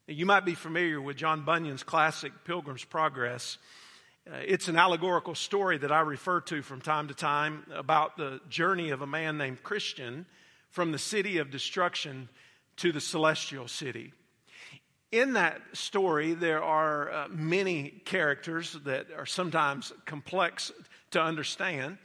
Now, 0.07 0.15
you 0.15 0.27
might 0.27 0.45
be 0.45 0.55
familiar 0.55 1.01
with 1.01 1.17
John 1.17 1.45
Bunyan's 1.45 1.83
classic 1.83 2.33
Pilgrim's 2.45 2.85
Progress. 2.85 3.59
Uh, 4.29 4.39
it's 4.45 4.67
an 4.67 4.77
allegorical 4.77 5.37
story 5.37 5.79
that 5.79 5.93
I 5.93 6.01
refer 6.01 6.41
to 6.43 6.61
from 6.61 6.81
time 6.81 7.07
to 7.09 7.15
time 7.15 7.65
about 7.73 8.17
the 8.17 8.41
journey 8.49 8.91
of 8.91 9.01
a 9.01 9.07
man 9.07 9.39
named 9.39 9.63
Christian 9.63 10.27
from 10.71 10.91
the 10.91 10.99
city 10.99 11.39
of 11.39 11.53
destruction 11.53 12.29
to 12.79 12.91
the 12.91 13.01
celestial 13.01 13.69
city. 13.69 14.13
In 15.13 15.35
that 15.35 15.63
story, 15.75 16.35
there 16.35 16.61
are 16.61 17.13
uh, 17.13 17.29
many 17.29 18.03
characters 18.05 18.77
that 18.85 19.07
are 19.17 19.27
sometimes 19.27 19.93
complex 20.07 20.73
to 21.13 21.23
understand, 21.23 21.97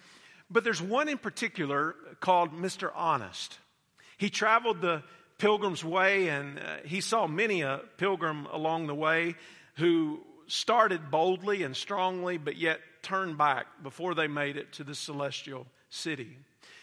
but 0.52 0.64
there's 0.64 0.82
one 0.82 1.10
in 1.10 1.18
particular 1.18 1.96
called 2.20 2.54
Mr. 2.54 2.92
Honest. 2.94 3.58
He 4.20 4.30
traveled 4.30 4.80
the 4.82 5.02
pilgrim's 5.40 5.84
way 5.84 6.28
and 6.28 6.60
uh, 6.60 6.78
he 6.86 7.02
saw 7.02 7.26
many 7.26 7.62
a 7.62 7.82
pilgrim 7.98 8.46
along 8.52 8.86
the 8.86 8.94
way 8.94 9.34
who 9.78 10.22
started 10.52 11.12
boldly 11.12 11.64
and 11.64 11.76
strongly, 11.76 12.38
but 12.38 12.58
yet 12.58 12.80
turned 13.02 13.38
back 13.38 13.66
before 13.84 14.14
they 14.14 14.28
made 14.28 14.58
it 14.58 14.72
to 14.74 14.84
the 14.84 14.96
celestial 14.96 15.66
city. 15.90 16.38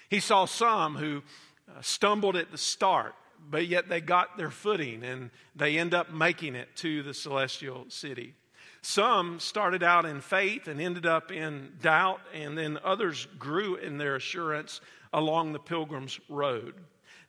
He 0.09 0.21
saw 0.21 0.47
some 0.47 0.97
who 0.97 1.23
uh, 1.69 1.81
stumbled 1.83 2.37
at 2.37 2.51
the 2.51 2.59
start 2.59 3.15
but 3.51 3.67
yet 3.67 3.89
they 3.89 4.01
got 4.01 4.37
their 4.37 4.51
footing 4.51 5.03
and 5.05 5.31
they 5.55 5.79
end 5.79 5.95
up 5.95 6.13
making 6.13 6.55
it 6.55 6.69
to 6.77 7.03
the 7.03 7.15
celestial 7.15 7.87
city. 7.89 8.35
Some 8.83 9.41
started 9.41 9.83
out 9.83 10.05
in 10.05 10.21
faith 10.21 10.69
and 10.69 10.81
ended 10.81 11.05
up 11.05 11.33
in 11.33 11.73
doubt, 11.83 12.21
and 12.33 12.57
then 12.57 12.79
others 12.85 13.27
grew 13.39 13.75
in 13.75 13.99
their 13.99 14.17
assurance 14.17 14.81
along 15.13 15.53
the 15.53 15.59
pilgrim's 15.59 16.21
road. 16.29 16.75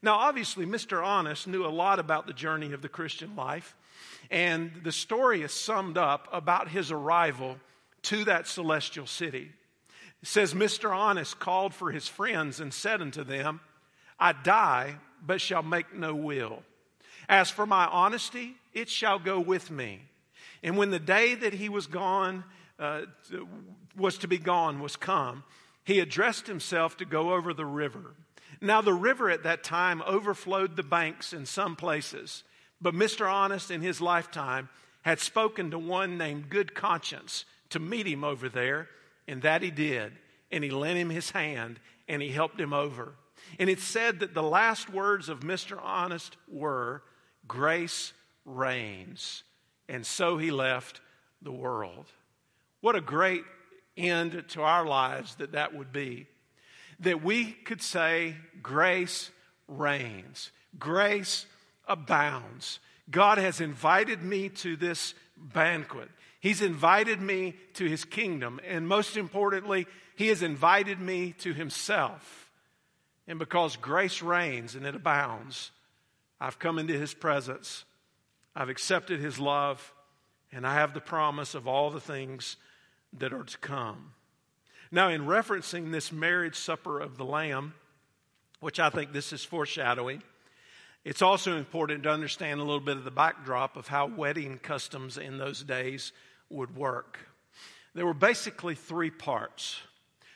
Now, 0.01 0.15
obviously, 0.15 0.65
Mr. 0.65 1.03
Honest 1.03 1.47
knew 1.47 1.65
a 1.65 1.67
lot 1.67 1.99
about 1.99 2.27
the 2.27 2.33
journey 2.33 2.71
of 2.71 2.81
the 2.81 2.89
Christian 2.89 3.35
life, 3.35 3.75
and 4.31 4.71
the 4.83 4.91
story 4.91 5.41
is 5.41 5.53
summed 5.53 5.97
up 5.97 6.27
about 6.31 6.69
his 6.69 6.91
arrival 6.91 7.57
to 8.03 8.25
that 8.25 8.47
celestial 8.47 9.05
city. 9.05 9.51
It 10.21 10.27
says, 10.27 10.53
Mr. 10.53 10.95
Honest 10.95 11.39
called 11.39 11.73
for 11.73 11.91
his 11.91 12.07
friends 12.07 12.59
and 12.59 12.73
said 12.73 13.01
unto 13.01 13.23
them, 13.23 13.61
I 14.19 14.33
die 14.33 14.95
but 15.25 15.41
shall 15.41 15.63
make 15.63 15.93
no 15.93 16.13
will. 16.15 16.63
As 17.27 17.49
for 17.49 17.65
my 17.65 17.85
honesty, 17.85 18.55
it 18.73 18.89
shall 18.89 19.19
go 19.19 19.39
with 19.39 19.69
me. 19.71 20.01
And 20.63 20.77
when 20.77 20.91
the 20.91 20.99
day 20.99 21.35
that 21.35 21.53
he 21.53 21.69
was 21.69 21.87
gone, 21.87 22.43
uh, 22.79 23.01
was 23.95 24.17
to 24.19 24.27
be 24.27 24.37
gone, 24.37 24.79
was 24.79 24.95
come, 24.95 25.43
he 25.83 25.99
addressed 25.99 26.47
himself 26.47 26.97
to 26.97 27.05
go 27.05 27.33
over 27.33 27.53
the 27.53 27.65
river. 27.65 28.15
Now, 28.61 28.81
the 28.81 28.93
river 28.93 29.29
at 29.29 29.43
that 29.43 29.63
time 29.63 30.01
overflowed 30.05 30.75
the 30.75 30.83
banks 30.83 31.33
in 31.33 31.45
some 31.45 31.75
places, 31.75 32.43
but 32.81 32.93
Mr. 32.93 33.31
Honest 33.31 33.71
in 33.71 33.81
his 33.81 34.01
lifetime 34.01 34.69
had 35.01 35.19
spoken 35.19 35.71
to 35.71 35.79
one 35.79 36.17
named 36.17 36.49
Good 36.49 36.75
Conscience 36.75 37.45
to 37.69 37.79
meet 37.79 38.07
him 38.07 38.23
over 38.23 38.49
there, 38.49 38.87
and 39.27 39.41
that 39.41 39.61
he 39.61 39.71
did. 39.71 40.13
And 40.51 40.63
he 40.63 40.71
lent 40.71 40.97
him 40.97 41.09
his 41.09 41.31
hand 41.31 41.79
and 42.07 42.21
he 42.21 42.29
helped 42.29 42.59
him 42.59 42.73
over. 42.73 43.13
And 43.59 43.69
it 43.69 43.79
said 43.79 44.19
that 44.19 44.33
the 44.33 44.43
last 44.43 44.89
words 44.89 45.29
of 45.29 45.41
Mr. 45.41 45.79
Honest 45.81 46.35
were, 46.47 47.03
Grace 47.47 48.13
reigns. 48.45 49.43
And 49.87 50.05
so 50.05 50.37
he 50.37 50.51
left 50.51 51.01
the 51.41 51.51
world. 51.51 52.07
What 52.81 52.95
a 52.95 53.01
great 53.01 53.43
end 53.95 54.43
to 54.49 54.61
our 54.63 54.85
lives 54.85 55.35
that 55.35 55.51
that 55.53 55.75
would 55.75 55.91
be. 55.91 56.27
That 56.99 57.23
we 57.23 57.51
could 57.51 57.81
say, 57.81 58.35
Grace 58.61 59.29
reigns, 59.67 60.51
grace 60.77 61.45
abounds. 61.89 62.79
God 63.11 63.37
has 63.39 63.59
invited 63.59 64.21
me 64.21 64.49
to 64.49 64.75
this 64.75 65.15
banquet. 65.35 66.09
He's 66.39 66.61
invited 66.61 67.19
me 67.19 67.55
to 67.73 67.85
his 67.85 68.05
kingdom. 68.05 68.61
And 68.65 68.87
most 68.87 69.17
importantly, 69.17 69.87
he 70.15 70.27
has 70.27 70.41
invited 70.43 70.99
me 70.99 71.33
to 71.39 71.53
himself. 71.53 72.51
And 73.27 73.39
because 73.39 73.75
grace 73.75 74.21
reigns 74.21 74.75
and 74.75 74.85
it 74.85 74.95
abounds, 74.95 75.71
I've 76.39 76.59
come 76.59 76.79
into 76.79 76.97
his 76.97 77.13
presence. 77.13 77.83
I've 78.55 78.69
accepted 78.69 79.19
his 79.19 79.39
love, 79.39 79.93
and 80.51 80.65
I 80.65 80.75
have 80.75 80.93
the 80.93 81.01
promise 81.01 81.55
of 81.55 81.67
all 81.67 81.89
the 81.89 81.99
things 81.99 82.57
that 83.17 83.33
are 83.33 83.43
to 83.43 83.57
come. 83.59 84.13
Now, 84.91 85.09
in 85.09 85.25
referencing 85.25 85.91
this 85.91 86.11
marriage 86.11 86.55
supper 86.55 86.99
of 86.99 87.17
the 87.17 87.25
Lamb, 87.25 87.73
which 88.59 88.79
I 88.79 88.89
think 88.89 89.13
this 89.13 89.31
is 89.31 89.43
foreshadowing, 89.43 90.23
it's 91.05 91.21
also 91.21 91.57
important 91.57 92.03
to 92.03 92.09
understand 92.09 92.59
a 92.59 92.63
little 92.63 92.79
bit 92.79 92.97
of 92.97 93.03
the 93.03 93.11
backdrop 93.11 93.77
of 93.77 93.87
how 93.87 94.07
wedding 94.07 94.59
customs 94.59 95.17
in 95.17 95.37
those 95.37 95.63
days 95.63 96.11
would 96.49 96.75
work. 96.75 97.19
There 97.95 98.05
were 98.05 98.13
basically 98.13 98.75
three 98.75 99.09
parts. 99.09 99.79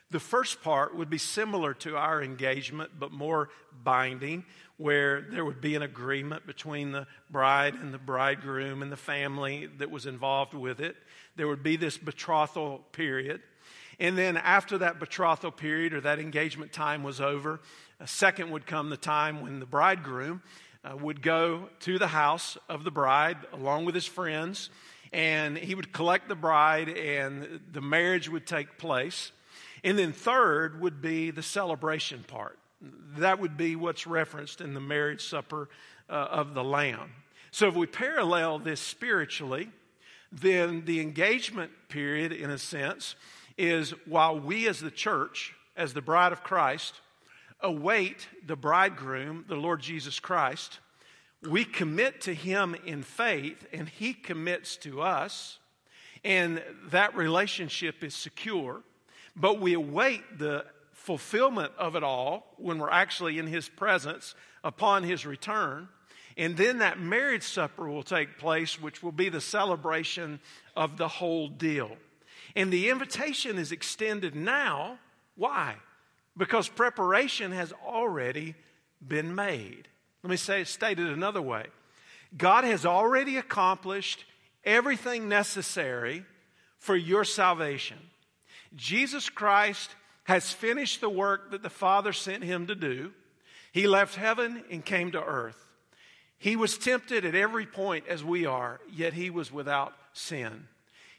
The 0.09 0.19
first 0.19 0.61
part 0.61 0.95
would 0.95 1.09
be 1.09 1.17
similar 1.17 1.73
to 1.75 1.97
our 1.97 2.21
engagement, 2.21 2.91
but 2.99 3.11
more 3.11 3.49
binding, 3.83 4.45
where 4.77 5.21
there 5.21 5.43
would 5.43 5.59
be 5.59 5.75
an 5.75 5.81
agreement 5.81 6.45
between 6.45 6.91
the 6.91 7.07
bride 7.29 7.75
and 7.75 7.93
the 7.93 7.97
bridegroom 7.97 8.81
and 8.81 8.91
the 8.91 8.97
family 8.97 9.67
that 9.79 9.89
was 9.89 10.05
involved 10.05 10.53
with 10.53 10.79
it. 10.79 10.95
There 11.35 11.47
would 11.47 11.63
be 11.63 11.77
this 11.77 11.97
betrothal 11.97 12.79
period. 12.91 13.41
And 13.99 14.17
then 14.17 14.37
after 14.37 14.79
that 14.79 14.99
betrothal 14.99 15.51
period 15.51 15.93
or 15.93 16.01
that 16.01 16.19
engagement 16.19 16.73
time 16.73 17.03
was 17.03 17.21
over, 17.21 17.59
a 18.03 18.07
second 18.07 18.51
would 18.51 18.65
come 18.65 18.89
the 18.89 18.97
time 18.97 19.41
when 19.41 19.61
the 19.61 19.65
bridegroom 19.65 20.41
uh, 20.83 20.93
would 20.97 21.21
go 21.21 21.69
to 21.79 21.97
the 21.97 22.07
house 22.07 22.57
of 22.67 22.83
the 22.83 22.91
bride 22.91 23.37
along 23.53 23.85
with 23.85 23.95
his 23.95 24.05
friends, 24.05 24.69
and 25.13 25.57
he 25.57 25.73
would 25.73 25.93
collect 25.93 26.27
the 26.27 26.35
bride, 26.35 26.89
and 26.89 27.61
the 27.71 27.79
marriage 27.79 28.27
would 28.27 28.45
take 28.45 28.77
place. 28.77 29.31
And 29.85 29.97
then, 29.97 30.11
third 30.11 30.81
would 30.81 31.01
be 31.01 31.31
the 31.31 31.41
celebration 31.41 32.25
part. 32.27 32.59
That 33.17 33.39
would 33.39 33.55
be 33.55 33.77
what's 33.77 34.05
referenced 34.05 34.59
in 34.59 34.73
the 34.73 34.81
marriage 34.81 35.23
supper 35.23 35.69
uh, 36.09 36.13
of 36.13 36.53
the 36.53 36.63
Lamb. 36.63 37.09
So, 37.51 37.69
if 37.69 37.75
we 37.75 37.85
parallel 37.85 38.59
this 38.59 38.81
spiritually, 38.81 39.69
then 40.29 40.83
the 40.83 40.99
engagement 40.99 41.71
period, 41.87 42.33
in 42.33 42.49
a 42.49 42.57
sense, 42.57 43.15
is 43.57 43.91
while 44.05 44.37
we 44.37 44.67
as 44.67 44.81
the 44.81 44.91
church, 44.91 45.55
as 45.77 45.93
the 45.93 46.01
bride 46.01 46.33
of 46.33 46.43
Christ, 46.43 46.99
await 47.63 48.27
the 48.45 48.55
bridegroom, 48.55 49.45
the 49.47 49.55
Lord 49.55 49.81
Jesus 49.81 50.19
Christ, 50.19 50.79
we 51.41 51.65
commit 51.65 52.21
to 52.21 52.33
him 52.33 52.75
in 52.85 53.03
faith, 53.03 53.65
and 53.73 53.89
he 53.89 54.13
commits 54.13 54.77
to 54.77 55.01
us, 55.01 55.59
and 56.23 56.61
that 56.89 57.15
relationship 57.15 58.03
is 58.03 58.13
secure. 58.15 58.83
but 59.35 59.59
we 59.59 59.73
await 59.73 60.37
the 60.37 60.63
fulfillment 60.91 61.73
of 61.77 61.95
it 61.95 62.03
all 62.03 62.53
when 62.57 62.77
we're 62.79 62.89
actually 62.89 63.37
in 63.37 63.47
His 63.47 63.67
presence 63.67 64.35
upon 64.63 65.03
His 65.03 65.25
return. 65.25 65.89
And 66.37 66.55
then 66.55 66.79
that 66.79 66.99
marriage 66.99 67.43
supper 67.43 67.89
will 67.89 68.03
take 68.03 68.37
place, 68.37 68.81
which 68.81 69.03
will 69.03 69.11
be 69.11 69.29
the 69.29 69.41
celebration 69.41 70.39
of 70.75 70.97
the 70.97 71.07
whole 71.07 71.47
deal. 71.47 71.91
And 72.55 72.71
the 72.71 72.89
invitation 72.89 73.57
is 73.57 73.71
extended 73.71 74.35
now. 74.35 74.97
Why? 75.35 75.75
Because 76.35 76.67
preparation 76.67 77.51
has 77.51 77.71
already 77.85 78.55
been 79.05 79.35
made. 79.35 79.87
Let 80.23 80.31
me 80.31 80.37
say 80.37 80.61
it 80.61 80.67
stated 80.67 81.07
another 81.07 81.41
way. 81.41 81.65
God 82.35 82.63
has 82.63 82.85
already 82.85 83.37
accomplished 83.37 84.25
everything 84.63 85.29
necessary 85.29 86.25
for 86.79 86.95
your 86.95 87.23
salvation. 87.23 87.97
Jesus 88.75 89.29
Christ 89.29 89.91
has 90.23 90.51
finished 90.51 91.01
the 91.01 91.09
work 91.09 91.51
that 91.51 91.61
the 91.61 91.69
Father 91.69 92.13
sent 92.13 92.43
him 92.43 92.67
to 92.67 92.75
do. 92.75 93.11
He 93.71 93.87
left 93.87 94.15
heaven 94.15 94.63
and 94.71 94.83
came 94.83 95.11
to 95.11 95.23
earth. 95.23 95.59
He 96.37 96.55
was 96.55 96.77
tempted 96.77 97.25
at 97.25 97.35
every 97.35 97.65
point 97.65 98.07
as 98.07 98.23
we 98.23 98.45
are, 98.45 98.79
yet 98.91 99.13
he 99.13 99.29
was 99.29 99.51
without 99.51 99.93
sin. 100.13 100.67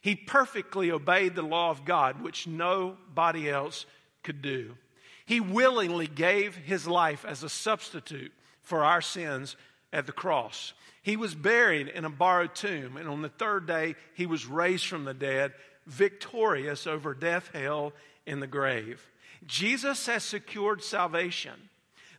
He 0.00 0.14
perfectly 0.14 0.90
obeyed 0.90 1.34
the 1.34 1.42
law 1.42 1.70
of 1.70 1.84
God, 1.84 2.22
which 2.22 2.46
nobody 2.46 3.48
else 3.48 3.86
could 4.22 4.42
do. 4.42 4.76
He 5.24 5.40
willingly 5.40 6.06
gave 6.06 6.54
his 6.54 6.86
life 6.86 7.24
as 7.24 7.42
a 7.42 7.48
substitute 7.48 8.32
for 8.62 8.84
our 8.84 9.00
sins 9.00 9.56
at 9.92 10.06
the 10.06 10.12
cross. 10.12 10.74
He 11.02 11.16
was 11.16 11.34
buried 11.34 11.88
in 11.88 12.04
a 12.04 12.10
borrowed 12.10 12.54
tomb, 12.54 12.96
and 12.96 13.08
on 13.08 13.22
the 13.22 13.28
third 13.28 13.66
day, 13.66 13.94
he 14.14 14.26
was 14.26 14.46
raised 14.46 14.86
from 14.86 15.04
the 15.04 15.14
dead, 15.14 15.52
victorious 15.86 16.86
over 16.86 17.14
death, 17.14 17.50
hell, 17.52 17.92
and 18.26 18.40
the 18.42 18.46
grave. 18.46 19.06
Jesus 19.46 20.06
has 20.06 20.24
secured 20.24 20.82
salvation. 20.82 21.68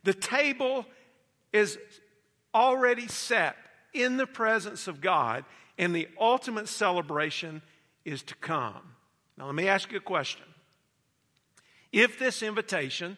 The 0.04 0.14
table 0.14 0.86
is 1.52 1.78
already 2.54 3.08
set 3.08 3.56
in 3.92 4.16
the 4.16 4.26
presence 4.26 4.86
of 4.86 5.00
God, 5.00 5.44
and 5.78 5.94
the 5.94 6.08
ultimate 6.20 6.68
celebration 6.68 7.62
is 8.04 8.22
to 8.24 8.34
come. 8.36 8.94
Now, 9.36 9.46
let 9.46 9.54
me 9.54 9.68
ask 9.68 9.90
you 9.90 9.98
a 9.98 10.00
question. 10.00 10.44
If 11.92 12.18
this 12.18 12.42
invitation 12.42 13.16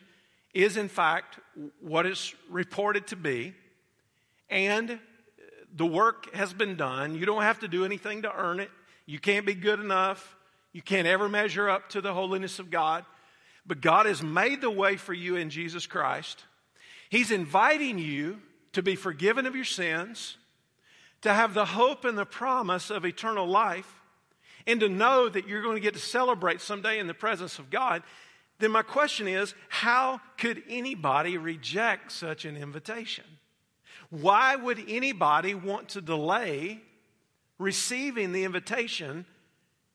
is, 0.54 0.76
in 0.76 0.88
fact, 0.88 1.38
what 1.80 2.06
it's 2.06 2.34
reported 2.48 3.06
to 3.08 3.16
be, 3.16 3.54
and 4.50 4.98
the 5.74 5.86
work 5.86 6.34
has 6.34 6.52
been 6.52 6.76
done, 6.76 7.14
you 7.14 7.26
don't 7.26 7.42
have 7.42 7.60
to 7.60 7.68
do 7.68 7.84
anything 7.84 8.22
to 8.22 8.34
earn 8.34 8.60
it, 8.60 8.70
you 9.06 9.18
can't 9.18 9.46
be 9.46 9.54
good 9.54 9.80
enough, 9.80 10.36
you 10.72 10.82
can't 10.82 11.06
ever 11.06 11.28
measure 11.28 11.68
up 11.68 11.88
to 11.90 12.00
the 12.00 12.14
holiness 12.14 12.58
of 12.58 12.70
God, 12.70 13.04
but 13.66 13.80
God 13.80 14.06
has 14.06 14.22
made 14.22 14.60
the 14.60 14.70
way 14.70 14.96
for 14.96 15.12
you 15.12 15.36
in 15.36 15.50
Jesus 15.50 15.86
Christ. 15.86 16.44
He's 17.10 17.30
inviting 17.30 17.98
you 17.98 18.40
to 18.72 18.82
be 18.82 18.96
forgiven 18.96 19.46
of 19.46 19.54
your 19.54 19.64
sins, 19.64 20.36
to 21.22 21.32
have 21.32 21.52
the 21.52 21.64
hope 21.64 22.04
and 22.04 22.16
the 22.16 22.26
promise 22.26 22.90
of 22.90 23.04
eternal 23.04 23.46
life, 23.46 24.00
and 24.66 24.80
to 24.80 24.88
know 24.88 25.28
that 25.28 25.48
you're 25.48 25.62
going 25.62 25.76
to 25.76 25.80
get 25.80 25.94
to 25.94 26.00
celebrate 26.00 26.60
someday 26.60 26.98
in 26.98 27.06
the 27.06 27.14
presence 27.14 27.58
of 27.58 27.70
God, 27.70 28.02
then 28.58 28.72
my 28.72 28.82
question 28.82 29.28
is 29.28 29.54
how 29.68 30.20
could 30.36 30.62
anybody 30.68 31.38
reject 31.38 32.12
such 32.12 32.44
an 32.44 32.56
invitation? 32.56 33.24
Why 34.10 34.56
would 34.56 34.82
anybody 34.88 35.54
want 35.54 35.90
to 35.90 36.00
delay 36.00 36.80
receiving 37.58 38.32
the 38.32 38.44
invitation 38.44 39.26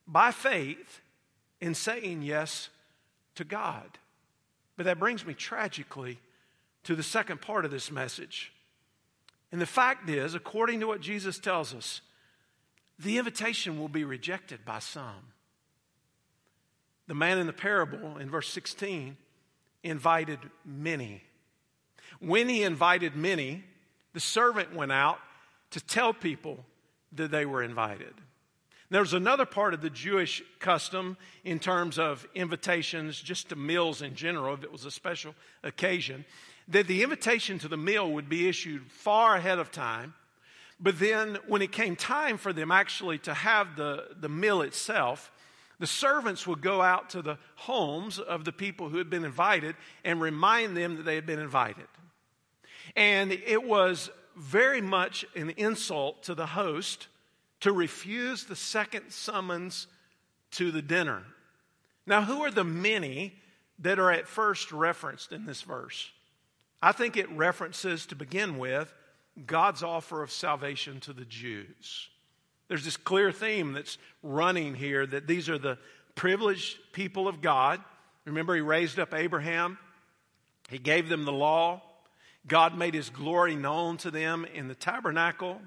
by 0.08 0.32
faith 0.32 1.02
in 1.60 1.76
saying 1.76 2.22
yes 2.22 2.70
to 3.36 3.44
God? 3.44 3.98
But 4.78 4.86
that 4.86 5.00
brings 5.00 5.26
me 5.26 5.34
tragically 5.34 6.20
to 6.84 6.96
the 6.96 7.04
second 7.04 7.42
part 7.42 7.66
of 7.66 7.72
this 7.72 7.92
message. 7.92 8.52
And 9.52 9.62
the 9.62 9.66
fact 9.66 10.10
is, 10.10 10.36
according 10.36 10.80
to 10.80 10.88
what 10.88 11.02
Jesus 11.02 11.38
tells 11.38 11.74
us, 11.74 12.02
the 12.98 13.18
invitation 13.18 13.80
will 13.80 13.90
be 13.90 14.04
rejected 14.04 14.66
by 14.66 14.80
some. 14.80 15.33
The 17.08 17.16
man 17.16 17.38
in 17.38 17.48
the 17.48 17.54
parable 17.54 18.18
in 18.18 18.30
verse 18.30 18.50
16 18.50 19.18
invited 19.84 20.40
many. 20.66 21.24
When 22.20 22.48
he 22.48 22.64
invited 22.64 23.16
many, 23.16 23.64
the 24.14 24.20
servant 24.20 24.76
went 24.76 24.92
out 24.92 25.20
to 25.72 25.82
tell 25.82 26.14
people 26.14 26.64
that 27.12 27.32
they 27.32 27.46
were 27.46 27.62
invited. 27.62 28.14
There's 28.90 29.14
another 29.14 29.46
part 29.46 29.74
of 29.74 29.82
the 29.82 29.90
Jewish 29.90 30.44
custom 30.60 31.18
in 31.44 31.60
terms 31.60 31.98
of 31.98 32.28
invitations, 32.36 33.20
just 33.20 33.50
to 33.50 33.56
meals 33.56 34.02
in 34.02 34.16
general, 34.16 34.54
if 34.54 34.64
it 34.64 34.72
was 34.72 34.86
a 34.86 34.92
special 34.92 35.34
occasion 35.64 36.26
that 36.68 36.88
the 36.88 37.04
invitation 37.04 37.60
to 37.60 37.68
the 37.68 37.78
meal 37.78 38.12
would 38.12 38.30
be 38.30 38.48
issued 38.48 38.90
far 38.90 39.36
ahead 39.36 39.60
of 39.60 39.72
time. 39.72 40.14
But 40.80 41.00
then, 41.00 41.38
when 41.48 41.62
it 41.62 41.72
came 41.72 41.96
time 41.96 42.38
for 42.38 42.54
them 42.54 42.72
actually 42.72 43.18
to 43.20 43.34
have 43.34 43.76
the, 43.76 44.10
the 44.20 44.30
meal 44.30 44.62
itself, 44.62 45.32
the 45.84 45.88
servants 45.88 46.48
would 46.48 46.62
go 46.62 46.82
out 46.82 47.10
to 47.10 47.22
the 47.22 47.38
homes 47.56 48.18
of 48.18 48.46
the 48.46 48.54
people 48.54 48.88
who 48.88 49.00
had 49.00 49.10
been 49.10 49.26
invited 49.26 49.76
and 50.06 50.22
remind 50.22 50.78
them 50.78 50.96
that 50.96 51.04
they 51.04 51.16
had 51.16 51.26
been 51.26 51.40
invited. 51.40 51.88
And 52.96 53.34
it 53.34 53.62
was 53.62 54.10
very 54.38 54.80
much 54.80 55.26
an 55.36 55.50
insult 55.58 56.24
to 56.24 56.36
the 56.36 56.46
host 56.46 57.10
to 57.60 57.74
refuse 57.74 58.46
the 58.46 58.56
second 58.56 59.12
summons 59.12 59.88
to 60.52 60.72
the 60.72 60.82
dinner. 60.82 61.24
Now, 62.06 62.22
who 62.22 62.46
are 62.46 62.52
the 62.52 62.64
many 62.64 63.34
that 63.80 64.00
are 64.00 64.10
at 64.10 64.26
first 64.26 64.72
referenced 64.72 65.34
in 65.34 65.46
this 65.46 65.64
verse? 65.64 66.14
I 66.82 66.94
think 66.94 67.18
it 67.18 67.30
references, 67.30 68.06
to 68.06 68.16
begin 68.16 68.58
with, 68.58 68.94
God's 69.46 69.84
offer 69.84 70.24
of 70.24 70.32
salvation 70.32 71.02
to 71.02 71.12
the 71.12 71.26
Jews. 71.26 72.08
There's 72.74 72.86
this 72.86 72.98
clear 72.98 73.32
theme 73.32 73.74
that's 73.74 74.00
running 74.24 74.74
here 74.74 75.06
that 75.06 75.28
these 75.28 75.48
are 75.48 75.60
the 75.60 75.78
privileged 76.16 76.80
people 76.92 77.28
of 77.28 77.40
God. 77.40 77.80
Remember, 78.26 78.56
He 78.56 78.62
raised 78.62 78.98
up 78.98 79.14
Abraham, 79.14 79.78
He 80.72 80.80
gave 80.80 81.08
them 81.08 81.24
the 81.24 81.32
law. 81.32 81.84
God 82.48 82.76
made 82.76 82.96
His 82.96 83.12
glory 83.12 83.56
known 83.56 83.98
to 83.98 84.10
them 84.10 84.48
in 84.56 84.70
the 84.70 84.74
tabernacle. 84.74 85.62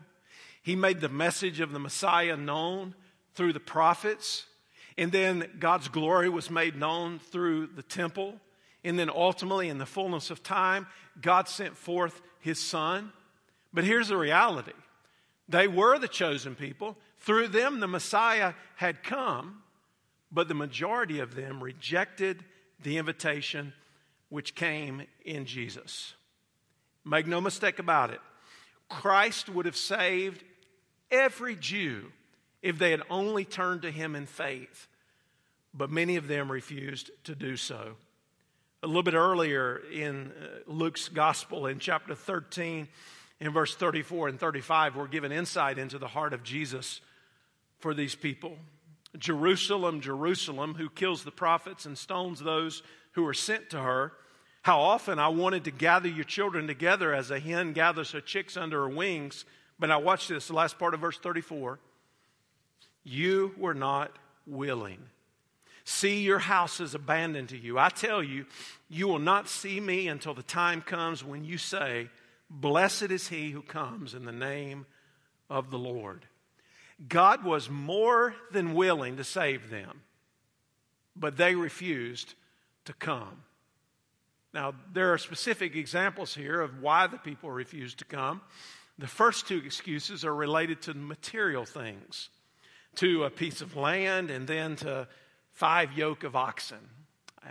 He 0.65 0.75
made 0.75 1.01
the 1.01 1.09
message 1.09 1.61
of 1.61 1.71
the 1.71 1.79
Messiah 1.79 2.37
known 2.37 2.93
through 3.35 3.53
the 3.53 3.61
prophets. 3.61 4.45
And 4.99 5.13
then 5.13 5.49
God's 5.61 5.87
glory 5.87 6.29
was 6.29 6.51
made 6.51 6.75
known 6.75 7.21
through 7.21 7.69
the 7.69 7.85
temple. 7.85 8.35
And 8.83 8.99
then 8.99 9.11
ultimately, 9.11 9.69
in 9.69 9.79
the 9.79 9.87
fullness 9.87 10.33
of 10.33 10.43
time, 10.43 10.89
God 11.23 11.49
sent 11.49 11.77
forth 11.77 12.21
his 12.41 12.59
son. 12.59 13.13
But 13.73 13.85
here's 13.85 14.09
the 14.09 14.17
reality 14.17 14.73
they 15.49 15.69
were 15.69 15.99
the 15.99 16.09
chosen 16.09 16.55
people. 16.55 16.97
Through 17.19 17.49
them, 17.49 17.81
the 17.81 17.87
Messiah 17.87 18.55
had 18.77 19.03
come, 19.03 19.63
but 20.31 20.49
the 20.49 20.55
majority 20.55 21.21
of 21.21 21.35
them 21.35 21.63
rejected 21.63 22.45
the 22.83 22.99
invitation 22.99 23.73
which 24.29 24.55
came 24.55 25.03
in 25.25 25.47
Jesus. 25.47 26.15
Make 27.05 27.27
no 27.27 27.41
mistake 27.41 27.79
about 27.79 28.11
it. 28.11 28.21
Christ 28.89 29.49
would 29.49 29.67
have 29.67 29.77
saved 29.77 30.43
every 31.11 31.57
Jew 31.57 32.13
if 32.63 32.79
they 32.79 32.91
had 32.91 33.03
only 33.11 33.45
turned 33.45 33.83
to 33.83 33.91
him 33.91 34.17
in 34.17 34.27
faith, 34.27 34.89
but 35.73 35.91
many 35.91 36.17
of 36.17 36.27
them 36.27 36.51
refused 36.51 37.11
to 37.25 37.35
do 37.35 37.57
so. 37.57 37.95
A 38.83 38.87
little 38.87 39.03
bit 39.03 39.15
earlier 39.15 39.83
in 39.93 40.33
uh, 40.33 40.71
Luke's 40.71 41.09
gospel, 41.09 41.67
in 41.67 41.79
chapter 41.79 42.15
13, 42.15 42.89
in 43.41 43.53
verse 43.53 43.75
34 43.75 44.29
and 44.29 44.41
35, 44.41 44.97
we're 44.97 45.07
given 45.07 45.33
insight 45.33 45.79
into 45.79 45.99
the 45.99 46.09
heart 46.09 46.33
of 46.33 46.43
Jesus 46.43 47.01
for 47.79 47.93
these 47.95 48.15
people. 48.15 48.57
Jerusalem, 49.19 50.01
Jerusalem, 50.01 50.75
who 50.75 50.89
kills 50.89 51.25
the 51.25 51.31
prophets 51.31 51.87
and 51.87 51.97
stones 51.97 52.41
those 52.41 52.83
who 53.13 53.27
are 53.27 53.35
sent 53.35 53.71
to 53.71 53.81
her. 53.81 54.13
How 54.63 54.81
often 54.81 55.19
I 55.19 55.29
wanted 55.29 55.65
to 55.65 55.71
gather 55.71 56.09
your 56.09 56.25
children 56.25 56.67
together 56.67 57.15
as 57.15 57.31
a 57.31 57.39
hen 57.39 57.73
gathers 57.73 58.11
her 58.13 58.21
chicks 58.21 58.57
under 58.57 58.81
her 58.81 58.89
wings. 58.89 59.45
But 59.79 59.89
now 59.89 60.01
watch 60.01 60.29
this, 60.29 60.49
the 60.49 60.55
last 60.55 60.79
part 60.79 60.95
of 60.95 61.01
verse 61.01 61.19
34. 61.19 61.79
You 63.05 63.55
were 63.57 63.75
not 63.75 64.19
willing. 64.47 64.99
See, 65.85 66.23
your 66.23 66.41
house 66.41 66.81
is 66.81 66.95
abandoned 66.95 67.51
to 67.51 67.57
you. 67.57 67.79
I 67.79 67.91
tell 67.91 68.23
you, 68.23 68.47
you 68.89 69.07
will 69.07 69.21
not 69.21 69.49
see 69.49 69.79
me 69.79 70.09
until 70.09 70.35
the 70.35 70.43
time 70.43 70.83
comes 70.83 71.23
when 71.23 71.45
you 71.45 71.59
say, 71.59 72.09
Blessed 72.49 73.11
is 73.11 73.29
he 73.29 73.51
who 73.51 73.63
comes 73.63 74.15
in 74.15 74.25
the 74.25 74.33
name 74.33 74.87
of 75.51 75.71
the 75.71 75.79
Lord. 75.79 76.27
God 77.09 77.45
was 77.45 77.69
more 77.69 78.35
than 78.51 78.75
willing 78.75 79.17
to 79.17 79.25
save 79.25 79.69
them, 79.69 80.03
but 81.15 81.37
they 81.37 81.55
refused 81.55 82.35
to 82.87 82.93
come. 82.93 83.43
Now, 84.55 84.75
there 84.93 85.13
are 85.13 85.19
specific 85.19 85.77
examples 85.77 86.35
here 86.35 86.61
of 86.61 86.81
why 86.81 87.07
the 87.07 87.19
people 87.19 87.51
refused 87.51 87.99
to 87.99 88.07
come. 88.07 88.41
The 88.99 89.07
first 89.07 89.47
two 89.47 89.59
excuses 89.59 90.25
are 90.25 90.35
related 90.35 90.81
to 90.83 90.95
material 90.95 91.67
things, 91.67 92.31
to 92.97 93.25
a 93.25 93.31
piece 93.31 93.61
of 93.61 93.77
land 93.77 94.31
and 94.31 94.47
then 94.47 94.77
to 94.77 95.09
five 95.53 95.93
yoke 95.93 96.25
of 96.25 96.35
oxen. 96.35 96.79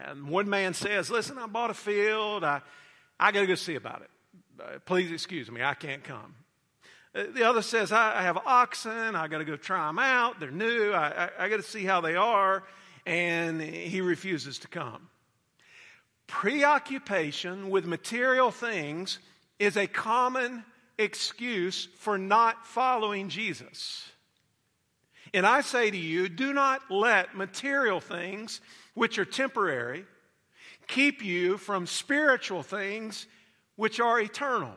And 0.08 0.28
one 0.28 0.50
man 0.50 0.74
says, 0.74 1.12
Listen, 1.12 1.38
I 1.38 1.46
bought 1.46 1.70
a 1.70 1.76
field. 1.76 2.44
I, 2.44 2.62
I 3.20 3.32
got 3.32 3.42
to 3.42 3.48
go 3.48 3.56
see 3.56 3.76
about 3.76 4.02
it. 4.02 4.10
Uh, 4.60 4.80
please 4.86 5.12
excuse 5.12 5.52
me, 5.52 5.62
I 5.62 5.74
can't 5.74 6.04
come. 6.04 6.36
Uh, 7.14 7.24
the 7.34 7.44
other 7.44 7.62
says, 7.62 7.92
I, 7.92 8.22
have 8.22 8.38
oxen. 8.46 9.16
I 9.16 9.28
got 9.28 9.40
to 9.40 9.46
go 9.46 9.56
try 9.56 9.88
them 9.88 10.00
out. 10.00 10.40
They're 10.40 10.52
new. 10.52 10.92
I, 10.92 11.26
I, 11.26 11.30
I 11.46 11.50
got 11.50 11.58
to 11.58 11.64
see 11.64 11.84
how 11.84 12.02
they 12.02 12.16
are. 12.16 12.64
And 13.06 13.62
he 13.62 14.02
refuses 14.02 14.60
to 14.60 14.68
come. 14.68 15.10
Preoccupation 16.28 17.70
with 17.70 17.86
material 17.86 18.52
things 18.52 19.20
is 19.60 19.78
a 19.78 19.88
common 19.88 20.64
excuse 20.98 21.88
for 22.00 22.18
not 22.18 22.66
following 22.66 23.30
Jesus. 23.30 24.10
And 25.34 25.46
I 25.46 25.62
say 25.62 25.92
to 25.92 25.98
you, 25.98 26.30
do 26.30 26.54
not 26.54 26.90
let 26.90 27.36
material 27.36 28.00
things, 28.00 28.62
which 28.94 29.20
are 29.20 29.26
temporary, 29.26 30.06
keep 30.88 31.24
you 31.24 31.58
from 31.58 31.86
spiritual 31.86 32.64
things, 32.64 33.28
which 33.76 34.00
are 34.00 34.20
eternal. 34.20 34.74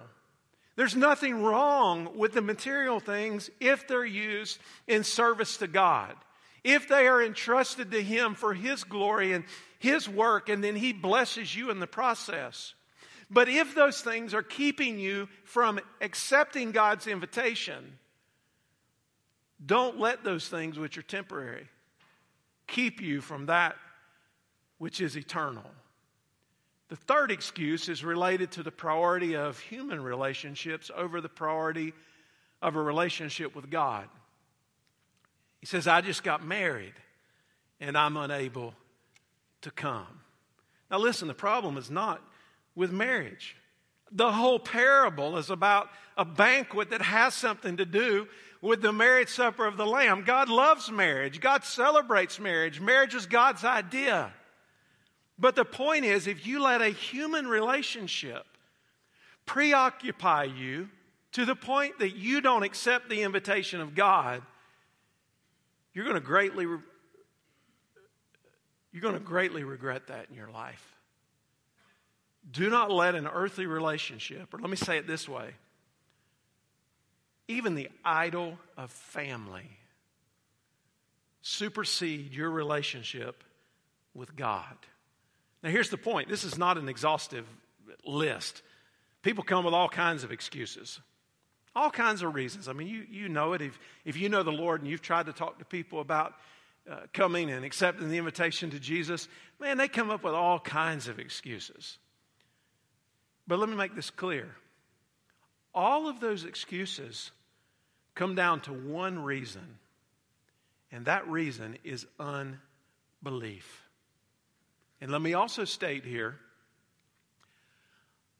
There's 0.76 0.96
nothing 0.96 1.42
wrong 1.42 2.16
with 2.16 2.34
the 2.34 2.42
material 2.42 3.00
things 3.00 3.50
if 3.58 3.88
they're 3.88 4.04
used 4.04 4.58
in 4.86 5.02
service 5.02 5.56
to 5.56 5.66
God. 5.66 6.14
If 6.62 6.88
they 6.88 7.06
are 7.08 7.22
entrusted 7.22 7.90
to 7.90 8.02
Him 8.02 8.34
for 8.34 8.54
His 8.54 8.84
glory 8.84 9.32
and 9.32 9.44
His 9.78 10.08
work, 10.08 10.48
and 10.48 10.62
then 10.62 10.76
He 10.76 10.92
blesses 10.92 11.54
you 11.54 11.70
in 11.70 11.80
the 11.80 11.86
process. 11.86 12.74
But 13.30 13.48
if 13.48 13.74
those 13.74 14.00
things 14.00 14.34
are 14.34 14.42
keeping 14.42 14.98
you 14.98 15.28
from 15.44 15.80
accepting 16.00 16.72
God's 16.72 17.06
invitation, 17.06 17.98
don't 19.64 19.98
let 19.98 20.24
those 20.24 20.48
things 20.48 20.78
which 20.78 20.96
are 20.96 21.02
temporary 21.02 21.68
keep 22.66 23.00
you 23.00 23.20
from 23.20 23.46
that 23.46 23.76
which 24.78 25.00
is 25.00 25.16
eternal. 25.16 25.64
The 26.88 26.96
third 26.96 27.30
excuse 27.30 27.88
is 27.88 28.02
related 28.02 28.52
to 28.52 28.62
the 28.62 28.70
priority 28.70 29.36
of 29.36 29.58
human 29.58 30.02
relationships 30.02 30.90
over 30.94 31.20
the 31.20 31.28
priority 31.28 31.92
of 32.62 32.76
a 32.76 32.82
relationship 32.82 33.54
with 33.54 33.70
God. 33.70 34.08
He 35.60 35.66
says, 35.66 35.86
I 35.86 36.00
just 36.00 36.22
got 36.22 36.44
married 36.44 36.94
and 37.80 37.96
I'm 37.96 38.16
unable 38.16 38.74
to 39.62 39.70
come. 39.70 40.06
Now, 40.90 40.98
listen, 40.98 41.28
the 41.28 41.34
problem 41.34 41.76
is 41.76 41.90
not 41.90 42.22
with 42.74 42.90
marriage. 42.90 43.56
The 44.10 44.32
whole 44.32 44.58
parable 44.58 45.36
is 45.36 45.50
about 45.50 45.90
a 46.16 46.24
banquet 46.24 46.90
that 46.90 47.02
has 47.02 47.34
something 47.34 47.76
to 47.76 47.84
do 47.84 48.26
with 48.62 48.80
the 48.80 48.92
marriage 48.92 49.28
supper 49.28 49.66
of 49.66 49.76
the 49.76 49.86
Lamb. 49.86 50.24
God 50.24 50.48
loves 50.48 50.90
marriage, 50.90 51.40
God 51.40 51.64
celebrates 51.64 52.40
marriage. 52.40 52.80
Marriage 52.80 53.14
is 53.14 53.26
God's 53.26 53.64
idea. 53.64 54.32
But 55.38 55.54
the 55.54 55.64
point 55.64 56.04
is, 56.04 56.26
if 56.26 56.46
you 56.46 56.60
let 56.60 56.82
a 56.82 56.88
human 56.88 57.46
relationship 57.46 58.44
preoccupy 59.46 60.44
you 60.44 60.88
to 61.32 61.44
the 61.44 61.54
point 61.54 62.00
that 62.00 62.16
you 62.16 62.40
don't 62.40 62.64
accept 62.64 63.08
the 63.08 63.22
invitation 63.22 63.80
of 63.80 63.94
God, 63.94 64.42
you're 65.92 66.04
going 66.04 66.14
to 66.14 66.20
greatly 66.20 66.66
you're 68.90 69.02
going 69.02 69.14
to 69.14 69.20
greatly 69.20 69.64
regret 69.64 70.06
that 70.08 70.26
in 70.30 70.34
your 70.34 70.50
life. 70.50 70.96
Do 72.50 72.70
not 72.70 72.90
let 72.90 73.14
an 73.14 73.26
earthly 73.26 73.66
relationship, 73.66 74.52
or 74.54 74.58
let 74.58 74.70
me 74.70 74.76
say 74.76 74.96
it 74.96 75.06
this 75.06 75.28
way 75.28 75.54
even 77.48 77.74
the 77.74 77.88
idol 78.04 78.58
of 78.76 78.90
family, 78.90 79.70
supersede 81.40 82.34
your 82.34 82.50
relationship 82.50 83.42
with 84.14 84.36
God. 84.36 84.76
Now, 85.62 85.70
here's 85.70 85.90
the 85.90 85.98
point 85.98 86.28
this 86.28 86.44
is 86.44 86.56
not 86.56 86.78
an 86.78 86.88
exhaustive 86.88 87.46
list. 88.04 88.62
People 89.22 89.44
come 89.44 89.64
with 89.64 89.74
all 89.74 89.88
kinds 89.88 90.24
of 90.24 90.30
excuses, 90.30 91.00
all 91.74 91.90
kinds 91.90 92.22
of 92.22 92.34
reasons. 92.34 92.68
I 92.68 92.72
mean, 92.72 92.88
you, 92.88 93.04
you 93.10 93.28
know 93.28 93.52
it. 93.52 93.62
If, 93.62 93.78
if 94.04 94.16
you 94.16 94.28
know 94.28 94.42
the 94.42 94.52
Lord 94.52 94.80
and 94.80 94.90
you've 94.90 95.02
tried 95.02 95.26
to 95.26 95.32
talk 95.32 95.58
to 95.58 95.64
people 95.64 96.00
about 96.00 96.34
uh, 96.88 97.00
coming 97.12 97.50
and 97.50 97.64
accepting 97.64 98.08
the 98.08 98.16
invitation 98.16 98.70
to 98.70 98.78
Jesus, 98.78 99.28
man, 99.60 99.76
they 99.76 99.88
come 99.88 100.10
up 100.10 100.22
with 100.22 100.34
all 100.34 100.60
kinds 100.60 101.08
of 101.08 101.18
excuses. 101.18 101.98
But 103.46 103.58
let 103.58 103.68
me 103.68 103.76
make 103.76 103.94
this 103.94 104.10
clear 104.10 104.54
all 105.74 106.08
of 106.08 106.20
those 106.20 106.44
excuses 106.44 107.30
come 108.14 108.34
down 108.34 108.60
to 108.62 108.72
one 108.72 109.18
reason, 109.22 109.78
and 110.90 111.04
that 111.04 111.28
reason 111.28 111.78
is 111.84 112.06
unbelief. 112.18 113.87
And 115.00 115.10
let 115.10 115.22
me 115.22 115.34
also 115.34 115.64
state 115.64 116.04
here 116.04 116.36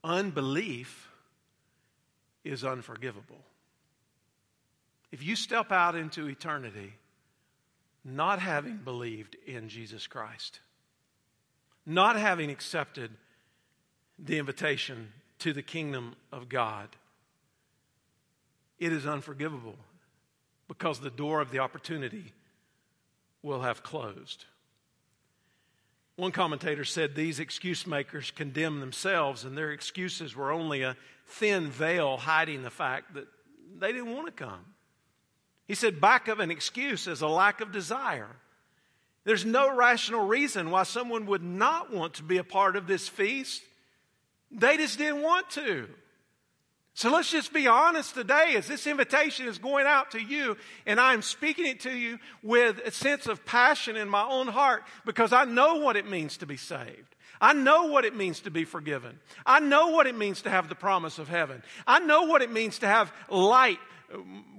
unbelief 0.03 1.09
is 2.43 2.63
unforgivable. 2.63 3.41
If 5.11 5.23
you 5.23 5.35
step 5.35 5.71
out 5.71 5.95
into 5.95 6.27
eternity 6.27 6.93
not 8.05 8.39
having 8.39 8.77
believed 8.77 9.35
in 9.45 9.67
Jesus 9.67 10.07
Christ, 10.07 10.59
not 11.85 12.15
having 12.15 12.49
accepted 12.49 13.11
the 14.17 14.37
invitation 14.37 15.11
to 15.39 15.53
the 15.53 15.61
kingdom 15.61 16.15
of 16.31 16.49
God, 16.49 16.89
it 18.77 18.93
is 18.93 19.05
unforgivable 19.05 19.75
because 20.67 20.99
the 20.99 21.09
door 21.09 21.41
of 21.41 21.51
the 21.51 21.59
opportunity 21.59 22.33
will 23.41 23.61
have 23.61 23.83
closed. 23.83 24.45
One 26.19 26.33
commentator 26.33 26.83
said 26.83 27.15
these 27.15 27.39
excuse 27.39 27.87
makers 27.87 28.29
condemn 28.31 28.81
themselves, 28.81 29.45
and 29.45 29.57
their 29.57 29.71
excuses 29.71 30.35
were 30.35 30.51
only 30.51 30.81
a 30.81 30.97
thin 31.25 31.71
veil 31.71 32.17
hiding 32.17 32.61
the 32.61 32.69
fact 32.69 33.13
that 33.13 33.25
they 33.77 33.93
didn't 33.93 34.13
want 34.13 34.25
to 34.25 34.33
come. 34.33 34.65
He 35.65 35.75
said, 35.75 36.01
back 36.01 36.27
of 36.27 36.41
an 36.41 36.51
excuse 36.51 37.07
is 37.07 37.21
a 37.21 37.27
lack 37.29 37.61
of 37.61 37.71
desire. 37.71 38.35
There's 39.23 39.45
no 39.45 39.73
rational 39.73 40.27
reason 40.27 40.71
why 40.71 40.83
someone 40.83 41.25
would 41.27 41.41
not 41.41 41.93
want 41.93 42.15
to 42.15 42.23
be 42.23 42.35
a 42.35 42.43
part 42.43 42.75
of 42.75 42.85
this 42.85 43.07
feast. 43.07 43.61
They 44.51 44.75
just 44.75 44.97
didn't 44.97 45.21
want 45.21 45.49
to. 45.51 45.87
So 46.99 47.09
let's 47.09 47.31
just 47.31 47.53
be 47.53 47.65
honest 47.65 48.13
today 48.13 48.55
as 48.57 48.67
this 48.67 48.85
invitation 48.85 49.47
is 49.47 49.57
going 49.57 49.85
out 49.87 50.11
to 50.11 50.21
you, 50.21 50.57
and 50.85 50.99
I'm 50.99 51.21
speaking 51.21 51.65
it 51.65 51.79
to 51.81 51.91
you 51.91 52.19
with 52.43 52.79
a 52.79 52.91
sense 52.91 53.25
of 53.25 53.45
passion 53.45 53.95
in 53.95 54.09
my 54.09 54.27
own 54.27 54.47
heart 54.47 54.83
because 55.05 55.31
I 55.31 55.45
know 55.45 55.75
what 55.75 55.95
it 55.95 56.09
means 56.09 56.35
to 56.39 56.45
be 56.45 56.57
saved. 56.57 57.15
I 57.39 57.53
know 57.53 57.85
what 57.85 58.03
it 58.03 58.17
means 58.17 58.41
to 58.41 58.51
be 58.51 58.65
forgiven. 58.65 59.17
I 59.45 59.61
know 59.61 59.91
what 59.91 60.07
it 60.07 60.17
means 60.17 60.41
to 60.41 60.49
have 60.49 60.67
the 60.67 60.75
promise 60.75 61.19
of 61.19 61.29
heaven. 61.29 61.63
I 61.87 61.99
know 61.99 62.23
what 62.23 62.41
it 62.41 62.51
means 62.51 62.79
to 62.79 62.87
have 62.87 63.13
light 63.29 63.79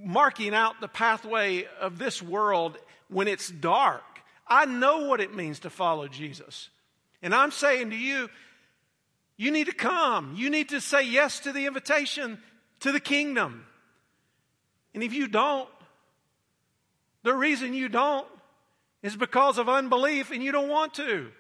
marking 0.03 0.55
out 0.55 0.81
the 0.81 0.89
pathway 0.89 1.67
of 1.79 1.99
this 1.99 2.23
world 2.23 2.79
when 3.09 3.29
it's 3.29 3.51
dark. 3.51 4.01
I 4.47 4.65
know 4.65 5.09
what 5.09 5.21
it 5.21 5.35
means 5.35 5.59
to 5.59 5.69
follow 5.69 6.09
Jesus. 6.09 6.71
And 7.21 7.35
I'm 7.35 7.51
saying 7.51 7.91
to 7.91 7.97
you, 7.97 8.31
you 9.41 9.51
need 9.51 9.69
to 9.69 9.73
come. 9.73 10.35
You 10.37 10.51
need 10.51 10.69
to 10.69 10.83
say 10.83 11.03
yes 11.03 11.41
to 11.41 11.53
the 11.53 11.65
invitation 11.65 12.39
to 12.81 12.93
the 12.93 13.01
kingdom. 13.01 13.65
And 14.93 15.03
if 15.03 15.15
you 15.15 15.29
don't, 15.29 15.67
the 17.23 17.33
reason 17.33 17.73
you 17.73 17.89
don't 17.89 18.27
is 19.03 19.17
because 19.17 19.57
of 19.57 19.67
unbelief 19.67 20.31
and 20.31 20.43
you 20.43 20.53
don't 20.53 20.69
want 20.69 20.93
to. 20.95 21.31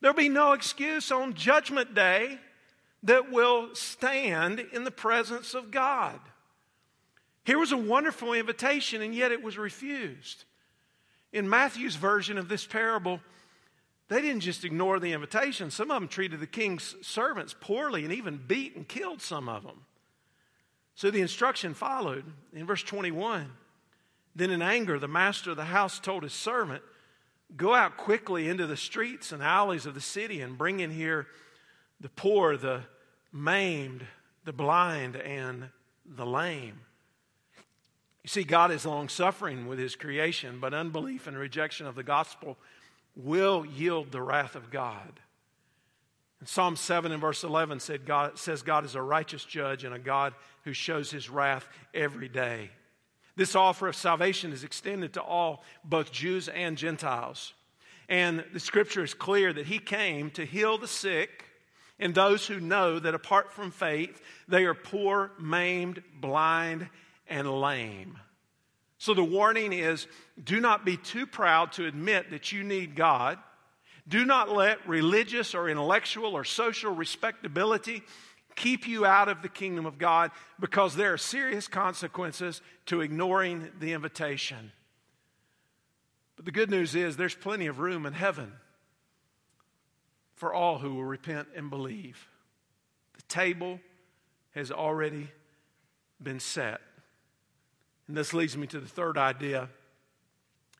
There'll 0.00 0.16
be 0.16 0.28
no 0.28 0.52
excuse 0.52 1.10
on 1.10 1.34
Judgment 1.34 1.92
Day 1.92 2.38
that 3.02 3.32
will 3.32 3.74
stand 3.74 4.60
in 4.60 4.84
the 4.84 4.92
presence 4.92 5.54
of 5.54 5.72
God. 5.72 6.20
Here 7.42 7.58
was 7.58 7.72
a 7.72 7.76
wonderful 7.76 8.32
invitation, 8.32 9.02
and 9.02 9.12
yet 9.12 9.32
it 9.32 9.42
was 9.42 9.58
refused. 9.58 10.44
In 11.32 11.48
Matthew's 11.48 11.96
version 11.96 12.38
of 12.38 12.48
this 12.48 12.64
parable, 12.64 13.18
they 14.08 14.22
didn't 14.22 14.40
just 14.40 14.64
ignore 14.64 15.00
the 15.00 15.12
invitation. 15.12 15.70
Some 15.70 15.90
of 15.90 16.00
them 16.00 16.08
treated 16.08 16.40
the 16.40 16.46
king's 16.46 16.94
servants 17.02 17.54
poorly 17.58 18.04
and 18.04 18.12
even 18.12 18.40
beat 18.46 18.76
and 18.76 18.86
killed 18.86 19.20
some 19.20 19.48
of 19.48 19.64
them. 19.64 19.84
So 20.94 21.10
the 21.10 21.20
instruction 21.20 21.74
followed 21.74 22.24
in 22.54 22.66
verse 22.66 22.82
21. 22.82 23.50
Then, 24.34 24.50
in 24.50 24.62
anger, 24.62 24.98
the 24.98 25.08
master 25.08 25.50
of 25.50 25.56
the 25.56 25.64
house 25.64 25.98
told 25.98 26.22
his 26.22 26.32
servant, 26.32 26.82
Go 27.56 27.74
out 27.74 27.96
quickly 27.96 28.48
into 28.48 28.66
the 28.66 28.76
streets 28.76 29.32
and 29.32 29.42
alleys 29.42 29.86
of 29.86 29.94
the 29.94 30.00
city 30.00 30.40
and 30.40 30.58
bring 30.58 30.80
in 30.80 30.90
here 30.90 31.26
the 32.00 32.08
poor, 32.08 32.56
the 32.56 32.82
maimed, 33.32 34.04
the 34.44 34.52
blind, 34.52 35.16
and 35.16 35.68
the 36.04 36.26
lame. 36.26 36.80
You 38.22 38.28
see, 38.28 38.44
God 38.44 38.72
is 38.72 38.84
long 38.84 39.08
suffering 39.08 39.66
with 39.68 39.78
his 39.78 39.94
creation, 39.94 40.58
but 40.60 40.74
unbelief 40.74 41.26
and 41.26 41.38
rejection 41.38 41.86
of 41.86 41.94
the 41.94 42.02
gospel 42.02 42.56
will 43.16 43.64
yield 43.64 44.12
the 44.12 44.22
wrath 44.22 44.54
of 44.54 44.70
God. 44.70 45.20
And 46.40 46.48
Psalm 46.48 46.76
7 46.76 47.12
and 47.12 47.20
verse 47.20 47.42
11 47.42 47.80
said 47.80 48.04
God, 48.04 48.38
says 48.38 48.62
God 48.62 48.84
is 48.84 48.94
a 48.94 49.02
righteous 49.02 49.44
judge 49.44 49.84
and 49.84 49.94
a 49.94 49.98
God 49.98 50.34
who 50.64 50.72
shows 50.72 51.10
his 51.10 51.30
wrath 51.30 51.66
every 51.94 52.28
day. 52.28 52.70
This 53.36 53.54
offer 53.54 53.88
of 53.88 53.96
salvation 53.96 54.52
is 54.52 54.64
extended 54.64 55.14
to 55.14 55.22
all, 55.22 55.62
both 55.84 56.12
Jews 56.12 56.48
and 56.48 56.76
Gentiles. 56.76 57.54
And 58.08 58.44
the 58.52 58.60
scripture 58.60 59.02
is 59.02 59.14
clear 59.14 59.52
that 59.52 59.66
he 59.66 59.78
came 59.78 60.30
to 60.32 60.44
heal 60.44 60.78
the 60.78 60.88
sick 60.88 61.44
and 61.98 62.14
those 62.14 62.46
who 62.46 62.60
know 62.60 62.98
that 62.98 63.14
apart 63.14 63.52
from 63.52 63.70
faith, 63.70 64.20
they 64.48 64.64
are 64.64 64.74
poor, 64.74 65.32
maimed, 65.40 66.02
blind, 66.20 66.88
and 67.28 67.50
lame. 67.60 68.18
So 68.98 69.14
the 69.14 69.24
warning 69.24 69.72
is 69.72 70.06
do 70.42 70.60
not 70.60 70.84
be 70.84 70.96
too 70.96 71.26
proud 71.26 71.72
to 71.72 71.86
admit 71.86 72.30
that 72.30 72.52
you 72.52 72.64
need 72.64 72.96
God. 72.96 73.38
Do 74.08 74.24
not 74.24 74.50
let 74.50 74.86
religious 74.88 75.54
or 75.54 75.68
intellectual 75.68 76.34
or 76.34 76.44
social 76.44 76.94
respectability 76.94 78.02
keep 78.54 78.88
you 78.88 79.04
out 79.04 79.28
of 79.28 79.42
the 79.42 79.48
kingdom 79.48 79.84
of 79.84 79.98
God 79.98 80.30
because 80.58 80.96
there 80.96 81.12
are 81.12 81.18
serious 81.18 81.68
consequences 81.68 82.62
to 82.86 83.02
ignoring 83.02 83.68
the 83.78 83.92
invitation. 83.92 84.72
But 86.36 86.44
the 86.44 86.52
good 86.52 86.70
news 86.70 86.94
is 86.94 87.16
there's 87.16 87.34
plenty 87.34 87.66
of 87.66 87.78
room 87.78 88.06
in 88.06 88.12
heaven 88.12 88.52
for 90.34 90.52
all 90.52 90.78
who 90.78 90.94
will 90.94 91.04
repent 91.04 91.48
and 91.54 91.68
believe. 91.70 92.28
The 93.16 93.22
table 93.22 93.80
has 94.54 94.70
already 94.70 95.30
been 96.22 96.40
set. 96.40 96.80
And 98.08 98.16
this 98.16 98.32
leads 98.32 98.56
me 98.56 98.66
to 98.68 98.80
the 98.80 98.88
third 98.88 99.18
idea 99.18 99.68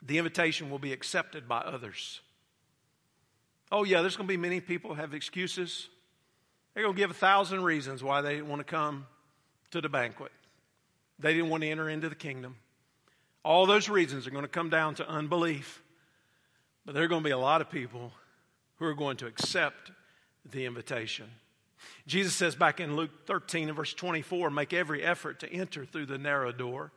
the 0.03 0.19
invitation 0.19 0.71
will 0.71 0.79
be 0.79 0.93
accepted 0.93 1.49
by 1.49 1.59
others. 1.59 2.21
Oh, 3.73 3.85
yeah, 3.85 4.03
there's 4.03 4.17
going 4.17 4.29
to 4.29 4.33
be 4.33 4.37
many 4.37 4.61
people 4.61 4.95
have 4.95 5.15
excuses. 5.15 5.89
They're 6.75 6.85
going 6.85 6.95
to 6.95 7.01
give 7.01 7.11
a 7.11 7.15
thousand 7.15 7.65
reasons 7.65 8.05
why 8.05 8.21
they 8.21 8.35
didn't 8.35 8.49
want 8.49 8.61
to 8.61 8.65
come 8.65 9.07
to 9.71 9.81
the 9.81 9.89
banquet. 9.89 10.33
They 11.19 11.33
didn't 11.33 11.49
want 11.49 11.63
to 11.63 11.69
enter 11.69 11.89
into 11.89 12.09
the 12.09 12.15
kingdom. 12.15 12.57
All 13.43 13.67
those 13.67 13.89
reasons 13.89 14.27
are 14.27 14.31
going 14.31 14.45
to 14.45 14.49
come 14.49 14.71
down 14.71 14.97
to 14.97 15.09
unbelief. 15.09 15.83
But 16.85 16.95
there 16.95 17.05
are 17.05 17.09
going 17.09 17.23
to 17.23 17.29
be 17.29 17.33
a 17.33 17.39
lot 17.39 17.61
of 17.61 17.71
people 17.71 18.13
who 18.77 18.85
are 18.85 18.95
going 18.95 19.17
to 19.19 19.27
accept 19.27 19.91
the 20.51 20.67
invitation. 20.67 21.27
Jesus 22.07 22.35
says 22.35 22.55
back 22.55 22.81
in 22.81 22.97
Luke 22.97 23.27
13 23.27 23.69
and 23.69 23.77
verse 23.77 23.95
24, 23.95 24.51
make 24.51 24.73
every 24.73 25.03
effort 25.03 25.41
to 25.41 25.53
enter 25.53 25.85
through 25.85 26.07
the 26.07 26.19
narrow 26.19 26.53
door. 26.53 26.93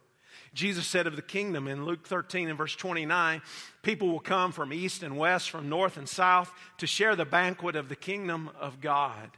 Jesus 0.53 0.87
said 0.87 1.07
of 1.07 1.15
the 1.15 1.21
kingdom 1.21 1.67
in 1.67 1.85
Luke 1.85 2.07
13 2.07 2.49
and 2.49 2.57
verse 2.57 2.75
29, 2.75 3.41
people 3.81 4.07
will 4.07 4.19
come 4.19 4.51
from 4.51 4.73
east 4.73 5.03
and 5.03 5.17
west, 5.17 5.49
from 5.49 5.69
north 5.69 5.97
and 5.97 6.07
south 6.07 6.51
to 6.77 6.87
share 6.87 7.15
the 7.15 7.25
banquet 7.25 7.75
of 7.75 7.89
the 7.89 7.95
kingdom 7.95 8.49
of 8.59 8.81
God. 8.81 9.31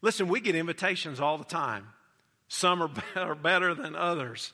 Listen, 0.00 0.28
we 0.28 0.40
get 0.40 0.54
invitations 0.54 1.20
all 1.20 1.38
the 1.38 1.44
time. 1.44 1.86
Some 2.48 2.82
are 3.16 3.34
better 3.34 3.74
than 3.74 3.94
others. 3.94 4.52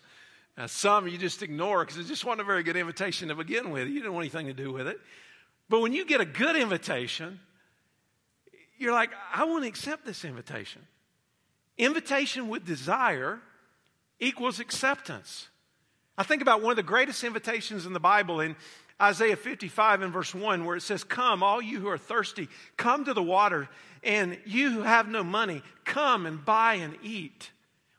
Now, 0.56 0.66
some 0.66 1.06
you 1.06 1.18
just 1.18 1.42
ignore 1.42 1.84
because 1.84 1.98
it 1.98 2.06
just 2.06 2.24
wasn't 2.24 2.40
a 2.40 2.44
very 2.44 2.62
good 2.62 2.76
invitation 2.76 3.28
to 3.28 3.34
begin 3.34 3.70
with. 3.70 3.88
You 3.88 4.00
didn't 4.00 4.12
want 4.12 4.24
anything 4.24 4.46
to 4.46 4.52
do 4.52 4.72
with 4.72 4.88
it. 4.88 5.00
But 5.68 5.80
when 5.80 5.92
you 5.92 6.04
get 6.04 6.20
a 6.20 6.24
good 6.24 6.56
invitation, 6.56 7.40
you're 8.78 8.92
like, 8.92 9.10
I 9.34 9.44
want 9.44 9.64
to 9.64 9.68
accept 9.68 10.04
this 10.04 10.24
invitation. 10.24 10.82
Invitation 11.76 12.48
with 12.48 12.66
desire 12.66 13.40
equals 14.18 14.58
acceptance. 14.58 15.48
I 16.18 16.24
think 16.24 16.42
about 16.42 16.62
one 16.62 16.72
of 16.72 16.76
the 16.76 16.82
greatest 16.82 17.22
invitations 17.22 17.86
in 17.86 17.92
the 17.92 18.00
Bible 18.00 18.40
in 18.40 18.56
Isaiah 19.00 19.36
55 19.36 20.02
and 20.02 20.12
verse 20.12 20.34
1, 20.34 20.64
where 20.64 20.74
it 20.74 20.80
says, 20.80 21.04
Come, 21.04 21.44
all 21.44 21.62
you 21.62 21.78
who 21.78 21.86
are 21.86 21.96
thirsty, 21.96 22.48
come 22.76 23.04
to 23.04 23.14
the 23.14 23.22
water, 23.22 23.68
and 24.02 24.36
you 24.44 24.72
who 24.72 24.82
have 24.82 25.06
no 25.06 25.22
money, 25.22 25.62
come 25.84 26.26
and 26.26 26.44
buy 26.44 26.74
and 26.74 26.96
eat. 27.04 27.52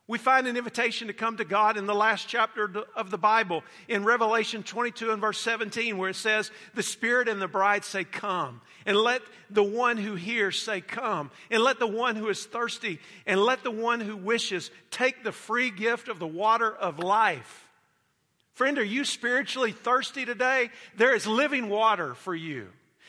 We 0.06 0.18
find 0.18 0.48
an 0.48 0.58
invitation 0.58 1.08
to 1.08 1.14
come 1.14 1.38
to 1.38 1.46
God 1.46 1.78
in 1.78 1.86
the 1.86 1.96
last 1.96 2.28
chapter 2.28 2.70
of 2.94 3.10
the 3.10 3.18
Bible 3.18 3.64
in 3.88 4.04
Revelation 4.04 4.64
22 4.64 5.12
and 5.12 5.22
verse 5.22 5.40
17, 5.40 5.98
where 5.98 6.10
it 6.10 6.18
says, 6.18 6.52
The 6.74 6.84
Spirit 6.84 7.30
and 7.30 7.42
the 7.42 7.48
bride 7.48 7.86
say, 7.86 8.04
Come. 8.04 8.60
And 8.86 8.98
let 8.98 9.22
the 9.50 9.64
one 9.64 9.96
who 9.96 10.16
hears 10.16 10.62
say, 10.62 10.82
Come. 10.82 11.32
And 11.50 11.64
let 11.64 11.80
the 11.80 11.88
one 11.88 12.18
who 12.18 12.28
is 12.28 12.44
thirsty 12.44 13.00
and 13.26 13.40
let 13.40 13.64
the 13.64 13.72
one 13.72 14.02
who 14.02 14.18
wishes 14.18 14.72
take 14.92 15.24
the 15.24 15.32
free 15.32 15.72
gift 15.72 16.10
of 16.10 16.20
the 16.20 16.28
water 16.28 16.70
of 16.70 17.00
life. 17.00 17.69
Friend, 18.60 18.78
are 18.78 18.84
you 18.84 19.06
spiritually 19.06 19.72
thirsty 19.72 20.26
today? 20.26 20.70
There 20.98 21.16
is 21.16 21.26
living 21.26 21.70
water 21.70 22.14
for 22.14 22.36
you. 22.36 22.68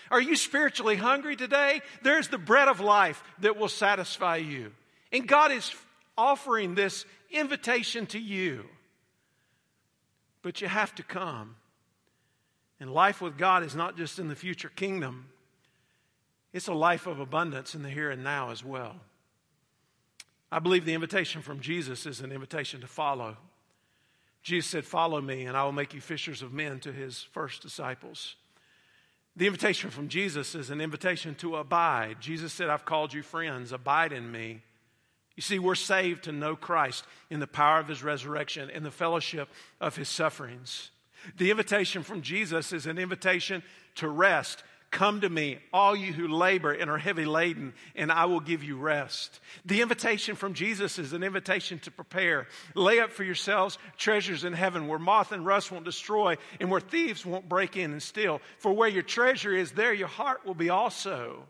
Are 0.09 0.21
you 0.21 0.37
spiritually 0.37 0.95
hungry 0.95 1.35
today? 1.35 1.81
There's 2.03 2.29
the 2.29 2.39
bread 2.39 2.69
of 2.69 2.79
life 2.79 3.21
that 3.41 3.57
will 3.57 3.67
satisfy 3.67 4.37
you. 4.37 4.71
And 5.11 5.27
God 5.27 5.51
is 5.51 5.75
offering 6.17 6.77
this 6.77 7.05
invitation 7.33 8.07
to 8.07 8.19
you. 8.21 8.65
But 10.43 10.61
you 10.61 10.69
have 10.69 10.95
to 10.95 11.03
come. 11.03 11.57
And 12.79 12.95
life 12.95 13.21
with 13.21 13.37
God 13.37 13.65
is 13.65 13.75
not 13.75 13.97
just 13.97 14.21
in 14.21 14.29
the 14.29 14.37
future 14.37 14.71
kingdom, 14.77 15.31
it's 16.53 16.69
a 16.69 16.75
life 16.75 17.09
of 17.09 17.19
abundance 17.19 17.75
in 17.75 17.83
the 17.83 17.91
here 17.91 18.11
and 18.11 18.23
now 18.23 18.53
as 18.53 18.65
well. 18.65 18.95
I 20.53 20.61
believe 20.61 20.85
the 20.85 20.95
invitation 20.95 21.43
from 21.43 21.59
Jesus 21.59 22.07
is 22.07 22.21
an 22.21 22.31
invitation 22.31 22.83
to 22.83 22.87
follow. 22.87 23.37
Jesus 24.43 24.71
said, 24.71 24.85
Follow 24.85 25.21
me, 25.21 25.45
and 25.45 25.57
I 25.57 25.65
will 25.65 25.73
make 25.73 25.95
you 25.95 26.01
fishers 26.01 26.43
of 26.43 26.53
men 26.53 26.81
to 26.81 26.93
his 26.93 27.23
first 27.33 27.63
disciples. 27.63 28.37
The 29.37 29.47
invitation 29.47 29.91
from 29.91 30.09
Jesus 30.09 30.55
is 30.55 30.71
an 30.71 30.81
invitation 30.81 31.35
to 31.37 31.57
abide. 31.57 32.21
Jesus 32.21 32.53
said, 32.53 32.69
I've 32.69 32.85
called 32.85 33.15
you 33.15 33.23
friends, 33.23 33.73
abide 33.73 34.13
in 34.13 34.31
me. 34.31 34.63
You 35.37 35.43
see, 35.43 35.59
we're 35.59 35.77
saved 35.77 36.25
to 36.25 36.33
know 36.33 36.57
Christ 36.57 37.05
in 37.31 37.41
the 37.41 37.47
power 37.47 37.79
of 37.79 37.89
his 37.89 38.03
resurrection 38.03 38.71
and 38.71 38.85
the 38.85 38.91
fellowship 38.91 39.49
of 39.81 39.97
his 39.97 40.09
sufferings. 40.09 40.91
The 41.39 41.51
invitation 41.51 42.03
from 42.03 42.23
Jesus 42.23 42.73
is 42.73 42.87
an 42.87 42.99
invitation 42.99 43.63
to 43.97 44.09
rest. 44.09 44.63
Come 44.91 45.21
to 45.21 45.31
me, 45.31 45.59
all 45.73 45.95
you 45.95 46.13
who 46.13 46.27
labor 46.27 46.73
and 46.73 46.91
are 46.91 46.99
heavy 46.99 47.25
laden, 47.25 47.75
and 47.95 48.11
I 48.11 48.25
will 48.25 48.41
give 48.41 48.65
you 48.65 48.77
rest. 48.77 49.39
The 49.65 49.83
invitation 49.83 50.35
from 50.35 50.53
Jesus 50.53 50.99
is 50.99 51.13
an 51.13 51.23
invitation 51.23 51.79
to 51.81 51.93
prepare. 51.93 52.49
Lay 52.75 52.99
up 52.99 53.13
for 53.13 53.23
yourselves 53.23 53.79
treasures 53.97 54.43
in 54.43 54.53
heaven 54.53 54.89
where 54.89 54.99
moth 54.99 55.31
and 55.31 55.47
rust 55.47 55.71
won't 55.71 55.85
destroy 55.85 56.37
and 56.59 56.71
where 56.71 56.81
thieves 56.81 57.25
won't 57.25 57.49
break 57.49 57.77
in 57.77 57.93
and 57.93 58.03
steal. 58.03 58.41
For 58.59 58.73
where 58.73 58.89
your 58.89 59.05
treasure 59.05 59.55
is, 59.55 59.71
there 59.73 59.95
your 59.95 60.09
heart 60.09 60.45
will 60.45 60.55
be 60.55 60.71
also. 60.71 61.45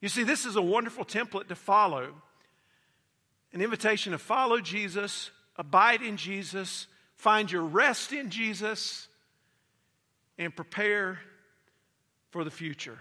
You 0.00 0.08
see, 0.08 0.24
this 0.24 0.44
is 0.44 0.56
a 0.56 0.62
wonderful 0.62 1.04
template 1.04 1.48
to 1.48 1.54
follow 1.54 2.14
an 3.52 3.60
invitation 3.60 4.12
to 4.12 4.18
follow 4.18 4.60
Jesus, 4.60 5.30
abide 5.56 6.02
in 6.02 6.16
Jesus, 6.16 6.86
find 7.16 7.50
your 7.50 7.62
rest 7.62 8.12
in 8.12 8.30
Jesus, 8.30 9.08
and 10.38 10.54
prepare 10.54 11.18
for 12.30 12.44
the 12.44 12.50
future. 12.50 12.98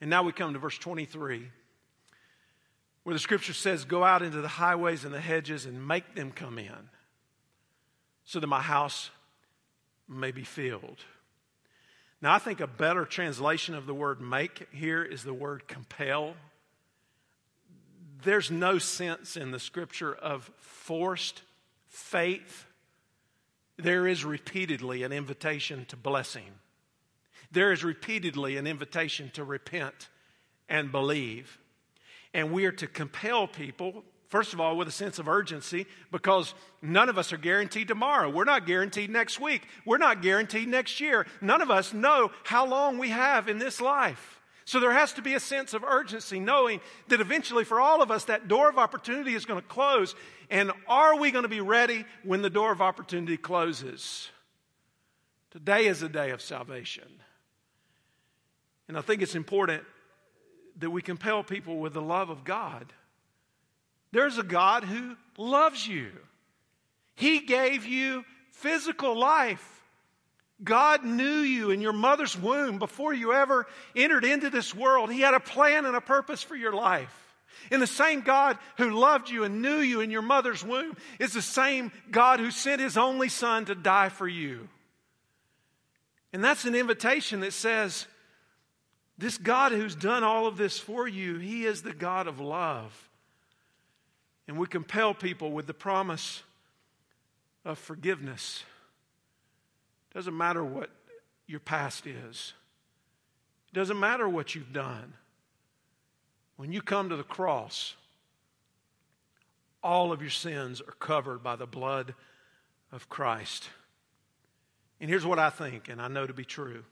And 0.00 0.10
now 0.10 0.22
we 0.22 0.32
come 0.32 0.52
to 0.52 0.58
verse 0.58 0.78
23, 0.78 1.48
where 3.04 3.14
the 3.14 3.18
scripture 3.18 3.52
says, 3.52 3.84
Go 3.84 4.04
out 4.04 4.22
into 4.22 4.40
the 4.40 4.48
highways 4.48 5.04
and 5.04 5.14
the 5.14 5.20
hedges 5.20 5.66
and 5.66 5.86
make 5.86 6.14
them 6.14 6.30
come 6.30 6.58
in, 6.58 6.90
so 8.24 8.40
that 8.40 8.46
my 8.46 8.62
house 8.62 9.10
may 10.08 10.30
be 10.30 10.44
filled. 10.44 10.98
Now, 12.20 12.34
I 12.34 12.38
think 12.38 12.60
a 12.60 12.66
better 12.66 13.04
translation 13.04 13.74
of 13.74 13.86
the 13.86 13.94
word 13.94 14.20
make 14.20 14.68
here 14.72 15.02
is 15.02 15.24
the 15.24 15.34
word 15.34 15.68
compel 15.68 16.34
there's 18.24 18.50
no 18.50 18.78
sense 18.78 19.36
in 19.36 19.50
the 19.50 19.60
scripture 19.60 20.12
of 20.12 20.50
forced 20.56 21.42
faith. 21.88 22.66
There 23.76 24.06
is 24.06 24.24
repeatedly 24.24 25.02
an 25.02 25.12
invitation 25.12 25.84
to 25.86 25.96
blessing. 25.96 26.50
There 27.54 27.72
is 27.72 27.84
repeatedly 27.84 28.56
an 28.56 28.66
invitation 28.66 29.30
to 29.34 29.44
repent 29.44 30.08
and 30.68 30.90
believe. 30.90 31.58
And 32.34 32.52
we 32.52 32.66
are 32.66 32.72
to 32.72 32.88
compel 32.88 33.46
people, 33.46 34.02
first 34.28 34.52
of 34.52 34.60
all, 34.60 34.76
with 34.76 34.88
a 34.88 34.92
sense 34.92 35.20
of 35.20 35.28
urgency, 35.28 35.86
because 36.10 36.52
none 36.82 37.08
of 37.08 37.16
us 37.16 37.32
are 37.32 37.36
guaranteed 37.36 37.86
tomorrow. 37.86 38.28
We're 38.28 38.42
not 38.42 38.66
guaranteed 38.66 39.08
next 39.08 39.40
week. 39.40 39.68
We're 39.86 39.98
not 39.98 40.20
guaranteed 40.20 40.66
next 40.66 41.00
year. 41.00 41.26
None 41.40 41.62
of 41.62 41.70
us 41.70 41.94
know 41.94 42.32
how 42.42 42.66
long 42.66 42.98
we 42.98 43.10
have 43.10 43.48
in 43.48 43.58
this 43.58 43.80
life. 43.80 44.40
So 44.64 44.80
there 44.80 44.92
has 44.92 45.12
to 45.12 45.22
be 45.22 45.34
a 45.34 45.40
sense 45.40 45.74
of 45.74 45.84
urgency, 45.84 46.40
knowing 46.40 46.80
that 47.06 47.20
eventually 47.20 47.64
for 47.64 47.78
all 47.78 48.02
of 48.02 48.10
us, 48.10 48.24
that 48.24 48.48
door 48.48 48.68
of 48.68 48.78
opportunity 48.78 49.34
is 49.34 49.44
going 49.44 49.60
to 49.60 49.68
close. 49.68 50.16
And 50.50 50.72
are 50.88 51.16
we 51.16 51.30
going 51.30 51.44
to 51.44 51.48
be 51.48 51.60
ready 51.60 52.04
when 52.24 52.42
the 52.42 52.50
door 52.50 52.72
of 52.72 52.82
opportunity 52.82 53.36
closes? 53.36 54.30
Today 55.52 55.86
is 55.86 56.02
a 56.02 56.08
day 56.08 56.30
of 56.30 56.42
salvation. 56.42 57.04
And 58.88 58.98
I 58.98 59.00
think 59.00 59.22
it's 59.22 59.34
important 59.34 59.82
that 60.78 60.90
we 60.90 61.02
compel 61.02 61.42
people 61.42 61.78
with 61.78 61.94
the 61.94 62.02
love 62.02 62.30
of 62.30 62.44
God. 62.44 62.92
There's 64.12 64.38
a 64.38 64.42
God 64.42 64.84
who 64.84 65.16
loves 65.38 65.86
you, 65.86 66.10
He 67.14 67.40
gave 67.40 67.86
you 67.86 68.24
physical 68.52 69.18
life. 69.18 69.70
God 70.62 71.04
knew 71.04 71.40
you 71.40 71.70
in 71.70 71.80
your 71.80 71.92
mother's 71.92 72.38
womb 72.38 72.78
before 72.78 73.12
you 73.12 73.32
ever 73.32 73.66
entered 73.96 74.24
into 74.24 74.50
this 74.50 74.72
world. 74.72 75.12
He 75.12 75.20
had 75.20 75.34
a 75.34 75.40
plan 75.40 75.84
and 75.84 75.96
a 75.96 76.00
purpose 76.00 76.42
for 76.42 76.54
your 76.54 76.72
life. 76.72 77.12
And 77.70 77.82
the 77.82 77.86
same 77.86 78.20
God 78.20 78.58
who 78.76 78.90
loved 78.90 79.30
you 79.30 79.44
and 79.44 79.60
knew 79.62 79.78
you 79.78 80.00
in 80.00 80.10
your 80.10 80.22
mother's 80.22 80.64
womb 80.64 80.96
is 81.18 81.32
the 81.32 81.42
same 81.42 81.90
God 82.10 82.40
who 82.40 82.50
sent 82.50 82.80
his 82.80 82.96
only 82.96 83.28
son 83.28 83.64
to 83.66 83.74
die 83.74 84.10
for 84.10 84.28
you. 84.28 84.68
And 86.32 86.42
that's 86.42 86.64
an 86.64 86.74
invitation 86.74 87.40
that 87.40 87.52
says, 87.52 88.06
this 89.16 89.38
God 89.38 89.72
who's 89.72 89.94
done 89.94 90.24
all 90.24 90.46
of 90.46 90.56
this 90.56 90.78
for 90.78 91.06
you, 91.06 91.38
He 91.38 91.64
is 91.64 91.82
the 91.82 91.92
God 91.92 92.26
of 92.26 92.40
love. 92.40 93.08
And 94.48 94.58
we 94.58 94.66
compel 94.66 95.14
people 95.14 95.52
with 95.52 95.66
the 95.66 95.74
promise 95.74 96.42
of 97.64 97.78
forgiveness. 97.78 98.64
Doesn't 100.12 100.36
matter 100.36 100.64
what 100.64 100.90
your 101.46 101.60
past 101.60 102.06
is, 102.06 102.54
it 103.70 103.74
doesn't 103.74 103.98
matter 103.98 104.28
what 104.28 104.54
you've 104.54 104.72
done. 104.72 105.14
When 106.56 106.72
you 106.72 106.82
come 106.82 107.08
to 107.08 107.16
the 107.16 107.24
cross, 107.24 107.94
all 109.82 110.12
of 110.12 110.20
your 110.20 110.30
sins 110.30 110.80
are 110.80 110.94
covered 111.00 111.42
by 111.42 111.56
the 111.56 111.66
blood 111.66 112.14
of 112.92 113.08
Christ. 113.08 113.68
And 115.00 115.10
here's 115.10 115.26
what 115.26 115.40
I 115.40 115.50
think, 115.50 115.88
and 115.88 116.00
I 116.00 116.06
know 116.06 116.26
to 116.26 116.32
be 116.32 116.44
true 116.44 116.84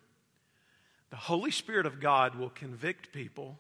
the 1.12 1.18
Holy 1.18 1.51
Spirit 1.51 1.85
of 1.85 2.01
God 2.01 2.37
will 2.37 2.48
convict 2.48 3.12
people 3.12 3.59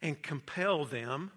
and 0.00 0.22
compel 0.22 0.84
them 0.84 1.32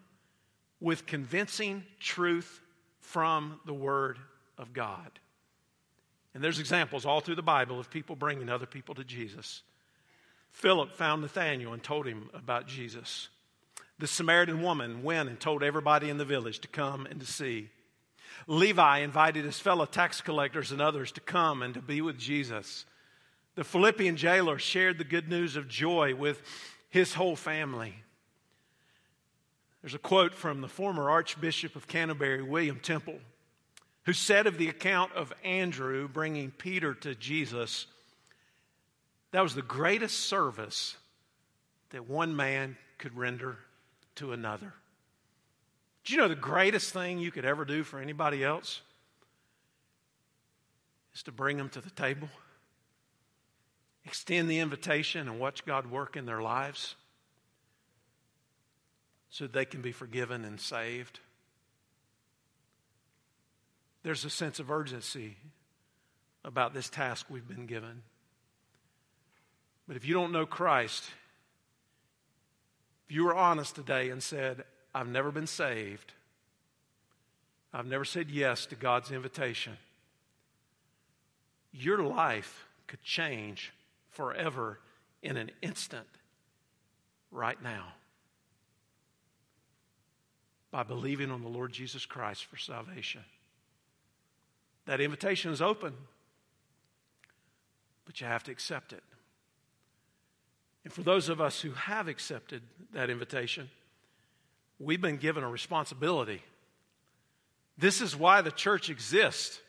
with 0.80 1.08
convincing 1.08 1.84
truth 2.00 2.62
from 3.00 3.60
the 3.66 3.74
Word 3.74 4.20
of 4.60 4.74
God. 4.74 5.10
And 6.36 6.44
there's 6.44 6.60
examples 6.60 7.04
all 7.04 7.20
through 7.20 7.34
the 7.34 7.42
Bible 7.42 7.80
of 7.80 7.90
people 7.90 8.16
bringing 8.16 8.48
other 8.48 8.68
people 8.68 8.94
to 8.94 9.04
Jesus. 9.04 9.64
Philip 10.52 10.94
found 10.94 11.24
Nathanael 11.24 11.74
and 11.74 11.82
told 11.82 12.06
him 12.06 12.30
about 12.36 12.68
Jesus. 12.68 13.30
The 13.98 14.06
Samaritan 14.06 14.62
woman 14.62 15.02
went 15.02 15.30
and 15.30 15.40
told 15.40 15.64
everybody 15.64 16.12
in 16.12 16.20
the 16.20 16.26
village 16.26 16.60
to 16.60 16.68
come 16.68 17.08
and 17.08 17.20
to 17.20 17.26
see. 17.26 17.70
Levi 18.46 19.00
invited 19.00 19.46
his 19.46 19.60
fellow 19.60 19.88
tax 19.88 20.22
collectors 20.22 20.72
and 20.72 20.80
others 20.80 21.12
to 21.14 21.22
come 21.22 21.64
and 21.64 21.74
to 21.74 21.82
be 21.82 22.02
with 22.02 22.20
Jesus. 22.20 22.86
The 23.56 23.64
Philippian 23.64 24.18
jailer 24.18 24.58
shared 24.58 24.98
the 24.98 25.04
good 25.04 25.30
news 25.30 25.56
of 25.56 25.68
joy 25.68 26.16
with 26.16 26.42
his 26.90 27.14
whole 27.14 27.36
family. 27.36 27.96
There's 29.82 29.94
a 29.94 30.00
quote 30.00 30.34
from 30.34 30.62
the 30.62 30.68
former 30.68 31.10
Archbishop 31.10 31.76
of 31.76 31.88
Canterbury, 31.88 32.42
William 32.42 32.80
Temple, 32.80 33.20
who 34.04 34.14
said 34.14 34.48
of 34.48 34.58
the 34.58 34.70
account 34.70 35.12
of 35.14 35.34
Andrew 35.44 36.08
bringing 36.08 36.52
Peter 36.52 36.94
to 36.96 37.16
Jesus, 37.16 37.86
that 39.32 39.42
was 39.42 39.56
the 39.56 39.62
greatest 39.62 40.22
service 40.22 40.96
that 41.90 42.10
one 42.10 42.36
man 42.36 42.78
could 42.98 43.16
render 43.16 43.58
to 44.16 44.32
another. 44.32 44.74
Do 46.04 46.14
you 46.14 46.20
know 46.20 46.28
the 46.28 46.36
greatest 46.36 46.92
thing 46.92 47.20
you 47.20 47.32
could 47.32 47.46
ever 47.46 47.66
do 47.66 47.84
for 47.84 48.00
anybody 48.00 48.44
else 48.44 48.82
is 51.14 51.24
to 51.24 51.32
bring 51.32 51.58
them 51.58 51.70
to 51.70 51.82
the 51.82 51.90
table? 51.92 52.30
Extend 54.06 54.50
the 54.50 54.60
invitation 54.60 55.28
and 55.28 55.40
watch 55.40 55.66
God 55.66 55.90
work 55.90 56.16
in 56.16 56.26
their 56.26 56.42
lives 56.42 56.96
so 59.30 59.48
they 59.48 59.66
can 59.66 59.82
be 59.82 59.92
forgiven 59.92 60.46
and 60.46 60.60
saved. 60.60 61.20
There's 64.04 64.26
a 64.26 64.30
sense 64.30 64.60
of 64.60 64.70
urgency 64.70 65.38
about 66.46 66.74
this 66.74 66.90
task 66.90 67.28
we've 67.30 67.48
been 67.48 67.66
given. 67.66 68.04
But 69.88 69.96
if 69.96 70.06
you 70.06 70.14
don't 70.14 70.32
know 70.32 70.46
Christ, 70.46 71.04
if 73.08 73.16
you 73.16 73.26
were 73.26 73.36
honest 73.36 73.76
today 73.76 74.10
and 74.10 74.22
said, 74.22 74.64
I've 74.94 75.08
never 75.08 75.32
been 75.32 75.48
saved, 75.48 76.14
I've 77.74 77.88
never 77.88 78.06
said 78.06 78.30
yes 78.30 78.66
to 78.68 78.76
God's 78.76 79.12
invitation, 79.12 79.78
your 81.72 82.04
life 82.04 82.68
could 82.88 83.02
change 83.02 83.74
forever 84.14 84.80
in 85.22 85.38
an 85.38 85.52
instant 85.62 86.08
right 87.32 87.62
now 87.62 87.94
by 90.72 90.84
believing 90.84 91.30
on 91.30 91.44
the 91.44 91.50
Lord 91.50 91.72
Jesus 91.72 92.06
Christ 92.06 92.46
for 92.46 92.58
salvation. 92.58 93.22
That 94.86 95.00
invitation 95.00 95.52
is 95.52 95.62
open, 95.62 95.94
but 98.06 98.20
you 98.20 98.28
have 98.28 98.44
to 98.44 98.52
accept 98.52 98.92
it. 98.92 99.04
And 100.84 100.92
for 100.92 101.04
those 101.04 101.30
of 101.30 101.40
us 101.40 101.62
who 101.62 101.72
have 101.72 102.08
accepted 102.08 102.62
that 102.92 103.10
invitation, 103.10 103.70
we've 104.80 105.00
been 105.00 105.18
given 105.18 105.44
a 105.44 105.50
responsibility. 105.50 106.42
This 107.78 108.02
is 108.02 108.16
why 108.16 108.42
the 108.42 108.52
church 108.52 108.90
exists. 108.90 109.60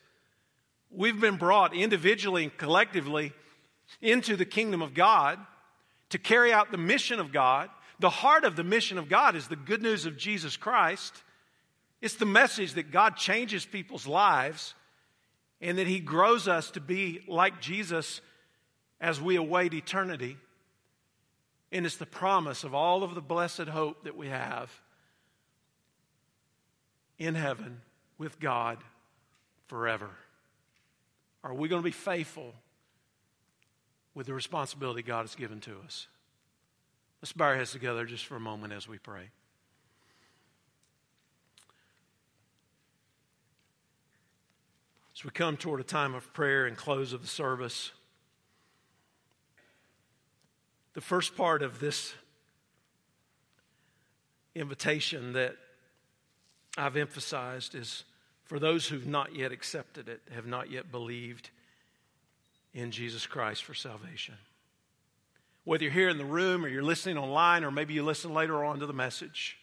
We've 0.90 1.20
been 1.20 1.36
brought 1.36 1.74
individually 1.74 2.44
and 2.44 2.56
collectively 2.56 3.32
into 4.00 4.36
the 4.36 4.44
kingdom 4.44 4.82
of 4.82 4.94
God 4.94 5.38
to 6.10 6.18
carry 6.18 6.52
out 6.52 6.70
the 6.70 6.78
mission 6.78 7.20
of 7.20 7.32
God. 7.32 7.70
The 7.98 8.10
heart 8.10 8.44
of 8.44 8.56
the 8.56 8.64
mission 8.64 8.98
of 8.98 9.08
God 9.08 9.36
is 9.36 9.48
the 9.48 9.56
good 9.56 9.82
news 9.82 10.06
of 10.06 10.16
Jesus 10.16 10.56
Christ. 10.56 11.14
It's 12.00 12.16
the 12.16 12.26
message 12.26 12.74
that 12.74 12.90
God 12.90 13.16
changes 13.16 13.64
people's 13.64 14.06
lives 14.06 14.74
and 15.60 15.78
that 15.78 15.86
He 15.86 16.00
grows 16.00 16.48
us 16.48 16.70
to 16.72 16.80
be 16.80 17.22
like 17.26 17.60
Jesus 17.60 18.20
as 19.00 19.20
we 19.20 19.36
await 19.36 19.74
eternity. 19.74 20.36
And 21.72 21.86
it's 21.86 21.96
the 21.96 22.06
promise 22.06 22.64
of 22.64 22.74
all 22.74 23.02
of 23.02 23.14
the 23.14 23.20
blessed 23.20 23.68
hope 23.68 24.04
that 24.04 24.16
we 24.16 24.28
have 24.28 24.70
in 27.18 27.34
heaven 27.34 27.80
with 28.18 28.38
God 28.38 28.78
forever. 29.66 30.10
Are 31.42 31.54
we 31.54 31.68
going 31.68 31.82
to 31.82 31.84
be 31.84 31.90
faithful 31.90 32.54
with 34.14 34.26
the 34.26 34.34
responsibility 34.34 35.02
God 35.02 35.22
has 35.22 35.34
given 35.34 35.60
to 35.60 35.76
us. 35.84 36.06
Let's 37.20 37.32
bow 37.32 37.46
our 37.46 37.56
heads 37.56 37.72
together 37.72 38.04
just 38.04 38.26
for 38.26 38.36
a 38.36 38.40
moment 38.40 38.72
as 38.72 38.86
we 38.86 38.98
pray. 38.98 39.30
As 45.16 45.24
we 45.24 45.30
come 45.30 45.56
toward 45.56 45.80
a 45.80 45.84
time 45.84 46.14
of 46.14 46.32
prayer 46.32 46.66
and 46.66 46.76
close 46.76 47.12
of 47.12 47.22
the 47.22 47.28
service, 47.28 47.92
the 50.94 51.00
first 51.00 51.36
part 51.36 51.62
of 51.62 51.80
this 51.80 52.14
invitation 54.54 55.32
that 55.32 55.56
I've 56.76 56.96
emphasized 56.96 57.74
is 57.74 58.04
for 58.44 58.58
those 58.58 58.88
who've 58.88 59.06
not 59.06 59.34
yet 59.34 59.52
accepted 59.52 60.08
it, 60.08 60.20
have 60.32 60.46
not 60.46 60.70
yet 60.70 60.90
believed 60.90 61.50
in 62.74 62.90
Jesus 62.90 63.26
Christ 63.26 63.64
for 63.64 63.72
salvation. 63.72 64.34
Whether 65.62 65.84
you're 65.84 65.92
here 65.92 66.08
in 66.08 66.18
the 66.18 66.24
room 66.24 66.64
or 66.64 66.68
you're 66.68 66.82
listening 66.82 67.16
online 67.16 67.64
or 67.64 67.70
maybe 67.70 67.94
you 67.94 68.02
listen 68.02 68.34
later 68.34 68.64
on 68.64 68.80
to 68.80 68.86
the 68.86 68.92
message, 68.92 69.56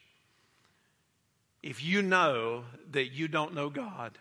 if 1.62 1.84
you 1.84 2.02
know 2.02 2.64
that 2.92 3.12
you 3.12 3.28
don't 3.28 3.54
know 3.54 3.70
God 3.70 4.18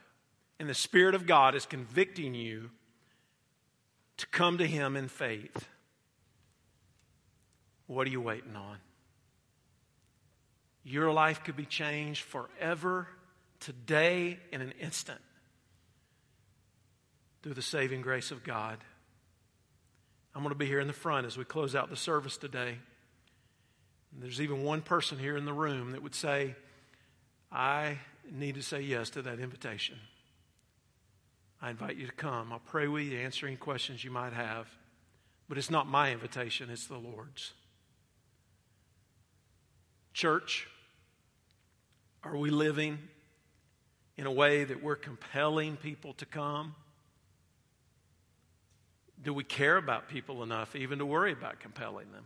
and 0.58 0.68
the 0.68 0.74
Spirit 0.74 1.14
of 1.14 1.26
God 1.26 1.54
is 1.54 1.64
convicting 1.64 2.34
you 2.34 2.70
to 4.18 4.26
come 4.26 4.58
to 4.58 4.66
Him 4.66 4.96
in 4.96 5.08
faith, 5.08 5.68
what 7.86 8.06
are 8.06 8.10
you 8.10 8.20
waiting 8.20 8.56
on? 8.56 8.76
Your 10.84 11.12
life 11.12 11.42
could 11.44 11.56
be 11.56 11.64
changed 11.64 12.22
forever, 12.22 13.08
today, 13.58 14.38
in 14.52 14.60
an 14.60 14.72
instant 14.80 15.20
through 17.42 17.54
the 17.54 17.62
saving 17.62 18.02
grace 18.02 18.30
of 18.30 18.44
God. 18.44 18.78
I'm 20.34 20.42
going 20.42 20.52
to 20.52 20.58
be 20.58 20.66
here 20.66 20.80
in 20.80 20.86
the 20.86 20.92
front 20.92 21.26
as 21.26 21.36
we 21.36 21.44
close 21.44 21.74
out 21.74 21.90
the 21.90 21.96
service 21.96 22.36
today. 22.36 22.78
And 24.12 24.22
there's 24.22 24.40
even 24.40 24.62
one 24.62 24.82
person 24.82 25.18
here 25.18 25.36
in 25.36 25.44
the 25.44 25.52
room 25.52 25.92
that 25.92 26.02
would 26.02 26.14
say, 26.14 26.54
I 27.50 27.98
need 28.30 28.54
to 28.56 28.62
say 28.62 28.80
yes 28.80 29.10
to 29.10 29.22
that 29.22 29.40
invitation. 29.40 29.98
I 31.62 31.70
invite 31.70 31.96
you 31.96 32.06
to 32.06 32.12
come. 32.12 32.52
I'll 32.52 32.60
pray 32.60 32.86
with 32.86 33.04
you, 33.04 33.18
answer 33.18 33.46
any 33.46 33.56
questions 33.56 34.04
you 34.04 34.10
might 34.10 34.32
have. 34.32 34.68
But 35.48 35.58
it's 35.58 35.70
not 35.70 35.88
my 35.88 36.12
invitation, 36.12 36.70
it's 36.70 36.86
the 36.86 36.96
Lord's. 36.96 37.52
Church, 40.14 40.68
are 42.22 42.36
we 42.36 42.50
living 42.50 42.98
in 44.16 44.26
a 44.26 44.32
way 44.32 44.64
that 44.64 44.82
we're 44.82 44.96
compelling 44.96 45.76
people 45.76 46.12
to 46.14 46.26
come? 46.26 46.74
Do 49.22 49.34
we 49.34 49.44
care 49.44 49.76
about 49.76 50.08
people 50.08 50.42
enough 50.42 50.74
even 50.74 50.98
to 50.98 51.06
worry 51.06 51.32
about 51.32 51.60
compelling 51.60 52.10
them? 52.12 52.24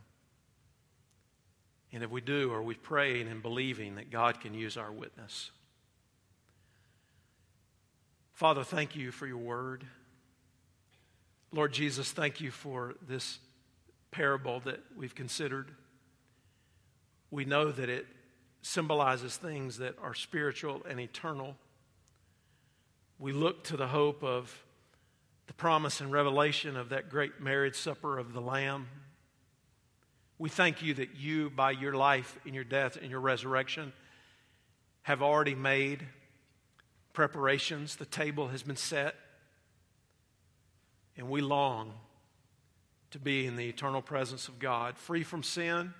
And 1.92 2.02
if 2.02 2.10
we 2.10 2.20
do, 2.20 2.52
are 2.52 2.62
we 2.62 2.74
praying 2.74 3.28
and 3.28 3.40
believing 3.40 3.96
that 3.96 4.10
God 4.10 4.40
can 4.40 4.52
use 4.54 4.76
our 4.76 4.92
witness? 4.92 5.50
Father, 8.32 8.64
thank 8.64 8.96
you 8.96 9.12
for 9.12 9.28
your 9.28 9.38
word. 9.38 9.84
Lord 11.52 11.72
Jesus, 11.72 12.10
thank 12.10 12.40
you 12.40 12.50
for 12.50 12.94
this 13.06 13.38
parable 14.10 14.58
that 14.60 14.80
we've 14.96 15.14
considered. 15.14 15.70
We 17.30 17.44
know 17.44 17.70
that 17.70 17.88
it 17.88 18.06
symbolizes 18.62 19.36
things 19.36 19.78
that 19.78 19.96
are 20.02 20.14
spiritual 20.14 20.82
and 20.88 20.98
eternal. 20.98 21.54
We 23.20 23.32
look 23.32 23.62
to 23.64 23.76
the 23.76 23.86
hope 23.86 24.24
of 24.24 24.63
the 25.46 25.52
promise 25.54 26.00
and 26.00 26.10
revelation 26.10 26.76
of 26.76 26.88
that 26.90 27.10
great 27.10 27.40
marriage 27.40 27.76
supper 27.76 28.18
of 28.18 28.32
the 28.32 28.40
Lamb. 28.40 28.88
We 30.38 30.48
thank 30.48 30.82
you 30.82 30.94
that 30.94 31.16
you, 31.16 31.50
by 31.50 31.72
your 31.72 31.94
life 31.94 32.38
and 32.44 32.54
your 32.54 32.64
death 32.64 32.96
and 33.00 33.10
your 33.10 33.20
resurrection, 33.20 33.92
have 35.02 35.22
already 35.22 35.54
made 35.54 36.04
preparations. 37.12 37.96
The 37.96 38.06
table 38.06 38.48
has 38.48 38.62
been 38.62 38.76
set. 38.76 39.14
And 41.16 41.28
we 41.28 41.40
long 41.40 41.92
to 43.12 43.18
be 43.20 43.46
in 43.46 43.54
the 43.54 43.68
eternal 43.68 44.02
presence 44.02 44.48
of 44.48 44.58
God, 44.58 44.98
free 44.98 45.22
from 45.22 45.44
sin, 45.44 45.94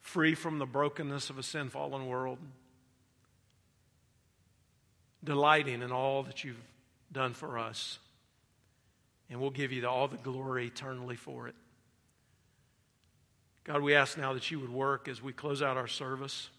free 0.00 0.34
from 0.34 0.58
the 0.58 0.66
brokenness 0.66 1.28
of 1.28 1.38
a 1.38 1.42
sin 1.42 1.68
fallen 1.68 2.06
world, 2.06 2.38
delighting 5.22 5.82
in 5.82 5.92
all 5.92 6.22
that 6.22 6.42
you've 6.42 6.62
done 7.12 7.34
for 7.34 7.58
us. 7.58 7.98
And 9.30 9.40
we'll 9.40 9.50
give 9.50 9.72
you 9.72 9.86
all 9.86 10.06
the 10.08 10.16
glory 10.16 10.66
eternally 10.66 11.16
for 11.16 11.48
it. 11.48 11.54
God, 13.64 13.80
we 13.80 13.94
ask 13.94 14.18
now 14.18 14.34
that 14.34 14.50
you 14.50 14.60
would 14.60 14.72
work 14.72 15.08
as 15.08 15.22
we 15.22 15.32
close 15.32 15.62
out 15.62 15.78
our 15.78 15.88
service, 15.88 16.50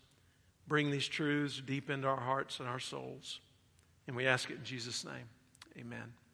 bring 0.68 0.89
these 0.89 1.07
truths 1.07 1.61
deep 1.63 1.89
into 1.89 2.07
our 2.07 2.20
hearts 2.20 2.59
and 2.59 2.68
our 2.68 2.80
souls. 2.80 3.39
And 4.07 4.16
we 4.16 4.26
ask 4.26 4.49
it 4.49 4.57
in 4.57 4.63
Jesus' 4.63 5.05
name. 5.05 5.30
Amen. 5.78 6.25